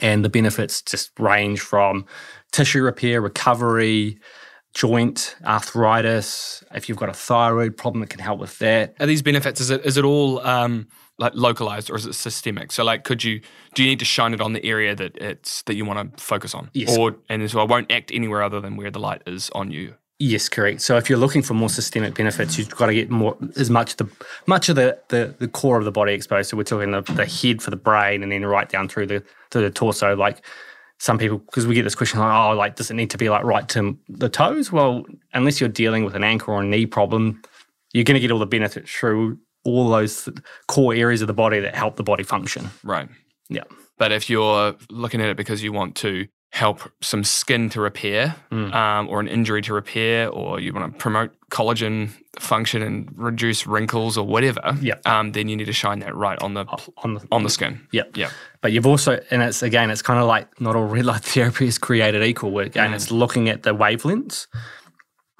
[0.02, 2.04] And the benefits just range from
[2.50, 4.18] tissue repair, recovery,
[4.74, 6.62] joint arthritis.
[6.74, 8.94] If you've got a thyroid problem, it can help with that.
[9.00, 9.60] Are these benefits?
[9.60, 10.88] Is it is it all um,
[11.18, 12.72] like localized or is it systemic?
[12.72, 13.40] So like, could you
[13.74, 16.22] do you need to shine it on the area that it's that you want to
[16.22, 16.96] focus on, Yes.
[16.96, 19.94] or and so it won't act anywhere other than where the light is on you?
[20.24, 20.82] Yes, correct.
[20.82, 23.96] So if you're looking for more systemic benefits, you've got to get more as much
[23.96, 24.08] the
[24.46, 26.48] much of the the, the core of the body exposed.
[26.48, 29.24] So we're talking the, the head for the brain, and then right down through the
[29.50, 30.14] to the torso.
[30.14, 30.46] Like
[31.00, 33.30] some people, because we get this question like, oh, like does it need to be
[33.30, 34.70] like right to the toes?
[34.70, 35.04] Well,
[35.34, 37.42] unless you're dealing with an ankle or a knee problem,
[37.92, 40.28] you're going to get all the benefits through all those
[40.68, 42.70] core areas of the body that help the body function.
[42.84, 43.08] Right.
[43.48, 43.64] Yeah.
[43.98, 48.36] But if you're looking at it because you want to help some skin to repair,
[48.50, 48.74] Mm.
[48.74, 53.66] um, or an injury to repair, or you want to promote collagen function and reduce
[53.66, 54.96] wrinkles or whatever, Yeah.
[55.06, 56.66] um, then you need to shine that right on the
[57.04, 57.80] On the on the skin.
[57.90, 58.02] Yeah.
[58.14, 58.28] Yeah.
[58.60, 61.66] But you've also, and it's again, it's kind of like not all red light therapy
[61.66, 62.58] is created equal.
[62.58, 62.94] Again, Mm.
[62.96, 64.46] it's looking at the wavelengths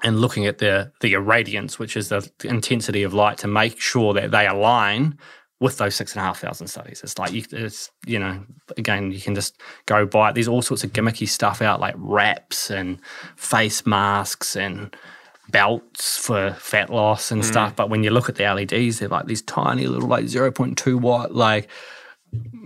[0.03, 4.13] and looking at the the irradiance, which is the intensity of light, to make sure
[4.15, 5.17] that they align
[5.59, 7.01] with those six and a half thousand studies.
[7.03, 8.43] It's like you, it's you know,
[8.77, 10.35] again, you can just go buy it.
[10.35, 12.99] There's all sorts of gimmicky stuff out, like wraps and
[13.35, 14.95] face masks and
[15.49, 17.49] belts for fat loss and hmm.
[17.49, 17.75] stuff.
[17.75, 21.33] But when you look at the LEDs, they're like these tiny little like 0.2 watt
[21.33, 21.69] like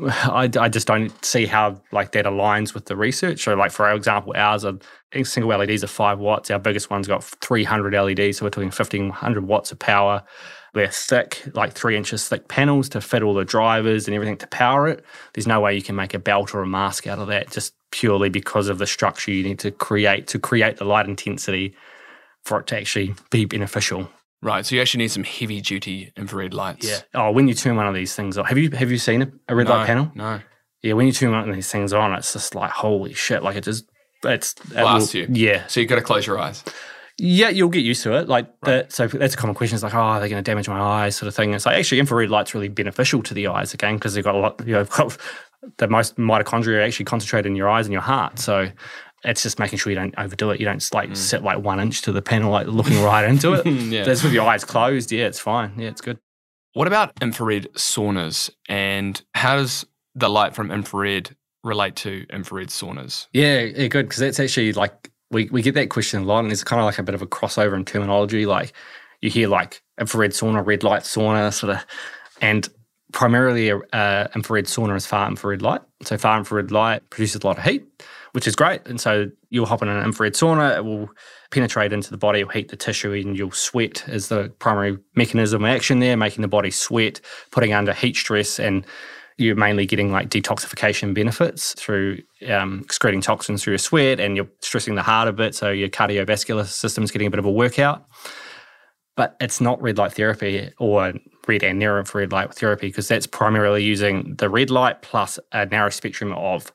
[0.06, 3.44] I, I just don't see how like that aligns with the research.
[3.44, 4.78] So, like for example, ours are
[5.24, 6.52] single LEDs are five watts.
[6.52, 10.24] Our biggest one's got 300 LEDs, so we're talking 1500 watts of power.
[10.78, 14.48] They're thick, like three inches thick panels to fit all the drivers and everything to
[14.48, 15.04] power it.
[15.34, 17.74] There's no way you can make a belt or a mask out of that, just
[17.92, 21.76] purely because of the structure you need to create to create the light intensity
[22.46, 24.10] for it to actually be beneficial.
[24.42, 24.66] Right.
[24.66, 26.88] So you actually need some heavy duty infrared lights.
[26.88, 27.00] Yeah.
[27.16, 29.32] Oh, when you turn one of these things on, have you have you seen a,
[29.50, 30.12] a red no, light panel?
[30.14, 30.42] No.
[30.84, 33.42] Yeah, when you turn one of these things on, it's just like holy shit!
[33.42, 33.90] Like it just
[34.24, 35.28] it's it Blasts will- you.
[35.32, 36.64] Yeah, So you've got to close your eyes.
[37.20, 38.28] Yeah, you'll get used to it.
[38.28, 38.92] Like that.
[38.92, 39.76] So that's a common question.
[39.76, 41.54] It's like, oh, are they going to damage my eyes, sort of thing.
[41.54, 44.40] It's like actually infrared light's really beneficial to the eyes again because they've got a
[44.40, 44.62] lot.
[44.66, 45.18] You know, got
[45.78, 48.40] the most mitochondria are actually concentrated in your eyes and your heart.
[48.40, 48.70] So
[49.24, 50.60] it's just making sure you don't overdo it.
[50.60, 51.18] You don't like mm.
[51.18, 53.66] sit like one inch to the panel, like looking right into it.
[53.88, 54.04] Yeah.
[54.04, 55.12] That's with your eyes closed.
[55.12, 55.74] Yeah, it's fine.
[55.78, 56.20] Yeah, it's good.
[56.74, 63.28] What about infrared saunas and how does the light from infrared relate to infrared saunas?
[63.34, 64.08] Yeah, yeah, good.
[64.08, 66.86] Because that's actually like we, we get that question a lot, and it's kind of
[66.86, 68.46] like a bit of a crossover in terminology.
[68.46, 68.74] Like
[69.22, 71.86] you hear like infrared sauna, red light sauna, sort of,
[72.42, 72.68] and
[73.12, 75.82] primarily uh, infrared sauna is far infrared light.
[76.04, 77.86] So far infrared light produces a lot of heat,
[78.34, 78.86] which is great.
[78.88, 81.10] And so you'll hop in an infrared sauna, it will
[81.50, 85.64] penetrate into the body, it'll heat the tissue, and you'll sweat as the primary mechanism
[85.64, 87.22] of action there, making the body sweat,
[87.52, 88.86] putting under heat stress and
[89.38, 92.20] you're mainly getting like detoxification benefits through
[92.50, 95.54] um, excreting toxins through your sweat and you're stressing the heart a bit.
[95.54, 98.06] So your cardiovascular system's getting a bit of a workout.
[99.16, 101.14] But it's not red light therapy or
[101.48, 105.66] red and near infrared light therapy because that's primarily using the red light plus a
[105.66, 106.72] narrow spectrum of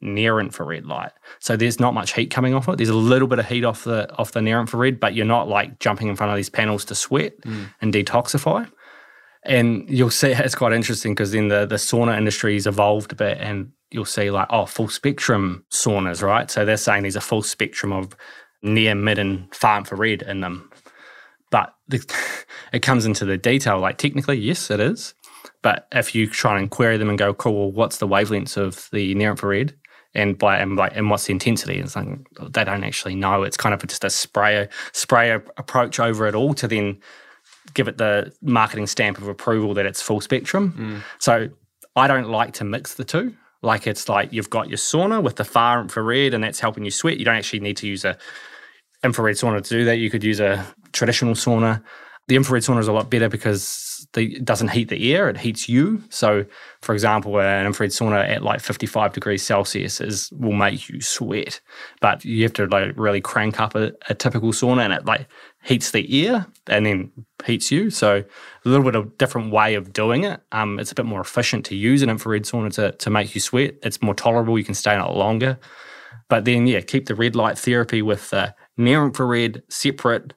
[0.00, 1.12] near infrared light.
[1.38, 2.76] So there's not much heat coming off it.
[2.76, 5.48] There's a little bit of heat off the off the near infrared, but you're not
[5.48, 7.34] like jumping in front of these panels to sweat
[7.80, 8.70] and detoxify.
[9.44, 13.38] And you'll see it's quite interesting because then the, the sauna industry's evolved a bit
[13.38, 16.50] and you'll see like, oh, full spectrum saunas, right?
[16.50, 18.16] So they're saying there's a full spectrum of
[18.62, 20.70] near, mid, and far infrared in them.
[21.50, 22.04] But the,
[22.72, 23.78] it comes into the detail.
[23.78, 25.14] Like technically, yes, it is.
[25.62, 28.88] But if you try and query them and go, cool, well, what's the wavelengths of
[28.92, 29.74] the near infrared?
[30.14, 31.78] And by and like and what's the intensity?
[31.78, 32.06] It's like
[32.50, 33.44] they don't actually know.
[33.44, 37.00] It's kind of just a spray spray approach over it all to then
[37.74, 40.72] give it the marketing stamp of approval that it's full spectrum.
[40.76, 41.02] Mm.
[41.18, 41.48] So
[41.96, 43.34] I don't like to mix the two.
[43.62, 46.90] Like it's like you've got your sauna with the far infrared, and that's helping you
[46.90, 47.18] sweat.
[47.18, 48.18] You don't actually need to use a
[49.04, 49.98] infrared sauna to do that.
[49.98, 51.82] You could use a traditional sauna.
[52.28, 55.36] The infrared sauna is a lot better because the, it doesn't heat the air; it
[55.36, 56.02] heats you.
[56.08, 56.44] So,
[56.80, 61.60] for example, an infrared sauna at like 55 degrees Celsius is will make you sweat,
[62.00, 65.28] but you have to like really crank up a, a typical sauna, and it like
[65.62, 67.12] heats the air and then
[67.44, 67.90] heats you.
[67.90, 68.24] So,
[68.64, 70.40] a little bit of different way of doing it.
[70.52, 73.40] Um, it's a bit more efficient to use an infrared sauna to to make you
[73.40, 73.76] sweat.
[73.82, 74.58] It's more tolerable.
[74.58, 75.58] You can stay in it longer.
[76.28, 80.32] But then, yeah, keep the red light therapy with the near infrared separate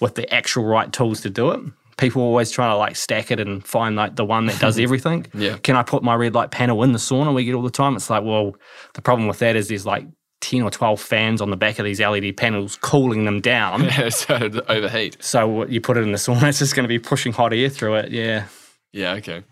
[0.00, 1.60] with the actual right tools to do it.
[1.98, 5.26] People always try to like stack it and find like the one that does everything.
[5.34, 5.58] Yeah.
[5.58, 7.96] Can I put my red light panel in the sauna we get all the time?
[7.96, 8.56] It's like, well,
[8.94, 10.06] the problem with that is there's like
[10.42, 13.84] 10 or 12 fans on the back of these LED panels cooling them down.
[13.92, 14.34] Yeah, so
[14.68, 15.16] overheat.
[15.22, 17.52] So what you put it in the sauna, it's just going to be pushing hot
[17.52, 18.10] air through it.
[18.10, 18.46] Yeah.
[18.92, 19.42] Yeah, okay.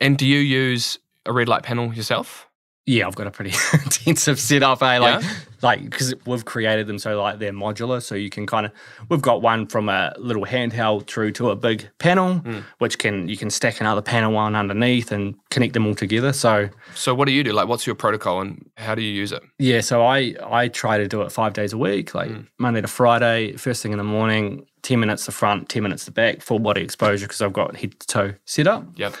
[0.00, 2.49] And do you use a red light panel yourself?
[2.86, 3.52] Yeah, I've got a pretty
[3.84, 4.98] intensive setup, eh?
[4.98, 5.30] Like, Yeah?
[5.62, 8.72] like because we've created them so like they're modular, so you can kind of.
[9.10, 12.60] We've got one from a little handheld through to a big panel, Hmm.
[12.78, 16.32] which can you can stack another panel on underneath and connect them all together.
[16.32, 17.52] So So what do you do?
[17.52, 19.42] Like what's your protocol and how do you use it?
[19.58, 22.40] yeah, so I I try to do it five days a week, like Hmm.
[22.58, 26.12] Monday to Friday, first thing in the morning, ten minutes the front, ten minutes the
[26.12, 28.84] back, full body exposure because I've got head to toe setup.
[28.96, 29.14] Yep.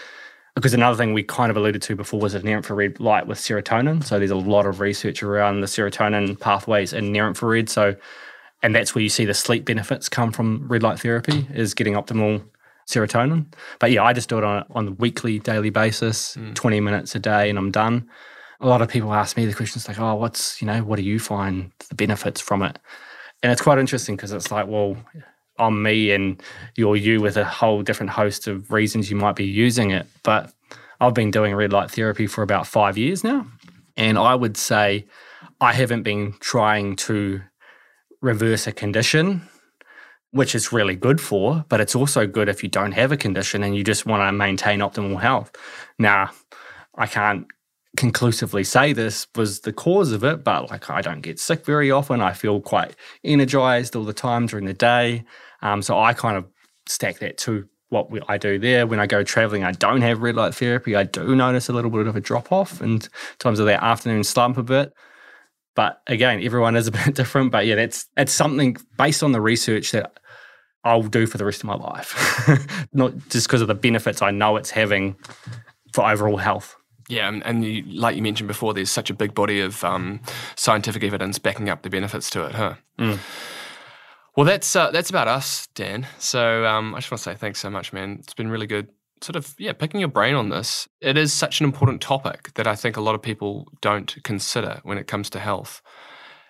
[0.60, 4.04] Because another thing we kind of alluded to before was near infrared light with serotonin.
[4.04, 7.70] So there's a lot of research around the serotonin pathways in near infrared.
[7.70, 7.96] So,
[8.62, 11.94] and that's where you see the sleep benefits come from red light therapy is getting
[11.94, 12.42] optimal
[12.86, 13.46] serotonin.
[13.78, 16.52] But yeah, I just do it on on a weekly, daily basis, hmm.
[16.52, 18.08] 20 minutes a day, and I'm done.
[18.60, 21.02] A lot of people ask me the questions like, "Oh, what's you know, what do
[21.02, 22.78] you find the benefits from it?"
[23.42, 24.96] And it's quite interesting because it's like, well,
[25.60, 26.42] on me and
[26.76, 30.06] you're you with a whole different host of reasons you might be using it.
[30.22, 30.52] But
[31.00, 33.46] I've been doing red light therapy for about five years now.
[33.96, 35.06] And I would say
[35.60, 37.42] I haven't been trying to
[38.20, 39.42] reverse a condition,
[40.30, 43.62] which is really good for, but it's also good if you don't have a condition
[43.62, 45.52] and you just want to maintain optimal health.
[45.98, 46.30] Now,
[46.96, 47.46] I can't
[47.96, 51.90] conclusively say this was the cause of it, but like I don't get sick very
[51.90, 52.20] often.
[52.20, 52.94] I feel quite
[53.24, 55.24] energized all the time during the day.
[55.62, 56.46] Um, so I kind of
[56.86, 58.86] stack that to what we, I do there.
[58.86, 60.96] When I go traveling, I don't have red light therapy.
[60.96, 63.00] I do notice a little bit of a drop off in
[63.38, 64.92] terms of that afternoon slump a bit.
[65.74, 67.52] But again, everyone is a bit different.
[67.52, 70.18] But yeah, that's it's something based on the research that
[70.84, 74.30] I'll do for the rest of my life, not just because of the benefits I
[74.30, 75.16] know it's having
[75.92, 76.76] for overall health.
[77.08, 80.20] Yeah, and, and you, like you mentioned before, there's such a big body of um,
[80.54, 82.74] scientific evidence backing up the benefits to it, huh?
[84.40, 86.06] Well, that's uh, that's about us, Dan.
[86.18, 88.16] So um, I just want to say thanks so much, man.
[88.20, 88.88] It's been really good,
[89.20, 90.88] sort of, yeah, picking your brain on this.
[91.02, 94.80] It is such an important topic that I think a lot of people don't consider
[94.82, 95.82] when it comes to health.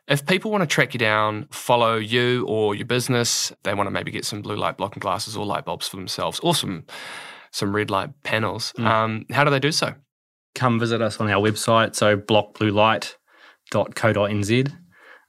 [0.06, 3.90] If people want to track you down, follow you or your business, they want to
[3.90, 6.84] maybe get some blue light blocking glasses or light bulbs for themselves, or some
[7.50, 8.72] some red light panels.
[8.78, 9.94] Um, how do they do so?
[10.54, 11.96] come visit us on our website.
[11.96, 14.79] So blockbluelight.co.nz.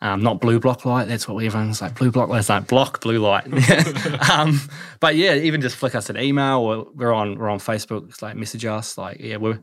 [0.03, 1.07] Um, not blue block light.
[1.07, 1.95] That's what everyone's like.
[1.95, 2.39] Blue block light.
[2.39, 3.45] It's like block blue light.
[4.31, 4.59] um,
[4.99, 8.09] but yeah, even just flick us an email or we're on we're on Facebook.
[8.09, 8.97] It's like message us.
[8.97, 9.59] Like yeah, we're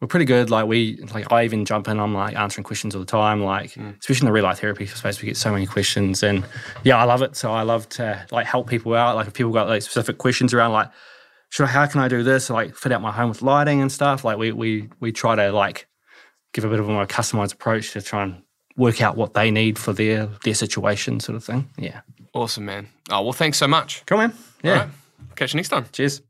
[0.00, 0.50] we're pretty good.
[0.50, 1.98] Like we like I even jump in.
[1.98, 3.42] I'm like answering questions all the time.
[3.42, 6.44] Like especially in the red light therapy space, we get so many questions, and
[6.84, 7.34] yeah, I love it.
[7.34, 9.16] So I love to like help people out.
[9.16, 10.90] Like if people got like specific questions around like
[11.50, 12.50] sure how can I do this?
[12.50, 14.24] Like fit out my home with lighting and stuff.
[14.24, 15.88] Like we we we try to like
[16.52, 18.42] give a bit of a more customized approach to try and
[18.76, 21.68] work out what they need for their their situation, sort of thing.
[21.76, 22.00] Yeah.
[22.34, 22.88] Awesome, man.
[23.10, 24.04] Oh, well, thanks so much.
[24.06, 24.32] Cool, man.
[24.62, 24.78] Yeah.
[24.78, 24.88] Right.
[25.36, 25.86] Catch you next time.
[25.92, 26.22] Cheers.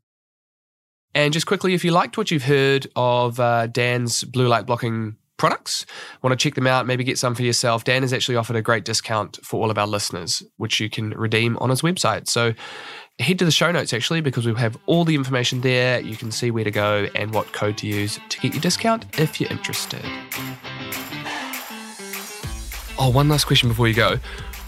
[1.15, 5.15] And just quickly, if you liked what you've heard of uh, Dan's blue light blocking
[5.37, 5.85] products,
[6.21, 8.61] want to check them out, maybe get some for yourself, Dan has actually offered a
[8.61, 12.27] great discount for all of our listeners, which you can redeem on his website.
[12.27, 12.53] So
[13.19, 15.99] head to the show notes actually, because we have all the information there.
[15.99, 19.05] You can see where to go and what code to use to get your discount
[19.19, 20.03] if you're interested.
[22.97, 24.19] Oh, one last question before you go.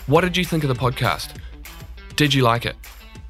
[0.07, 1.35] What did you think of the podcast?
[2.15, 2.75] Did you like it?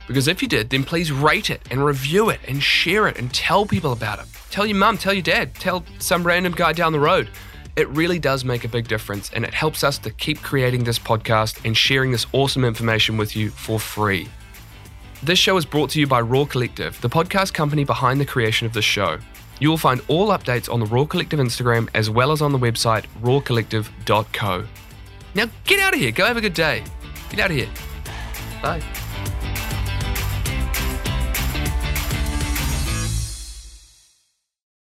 [0.07, 3.33] Because if you did, then please rate it and review it and share it and
[3.33, 4.25] tell people about it.
[4.51, 7.29] Tell your mum, tell your dad, tell some random guy down the road.
[7.75, 10.97] It really does make a big difference and it helps us to keep creating this
[10.99, 14.29] podcast and sharing this awesome information with you for free.
[15.23, 18.65] This show is brought to you by Raw Collective, the podcast company behind the creation
[18.65, 19.17] of this show.
[19.59, 22.59] You will find all updates on the Raw Collective Instagram as well as on the
[22.59, 24.65] website rawcollective.co.
[25.35, 26.83] Now get out of here, go have a good day.
[27.29, 27.69] Get out of here.
[28.61, 28.81] Bye.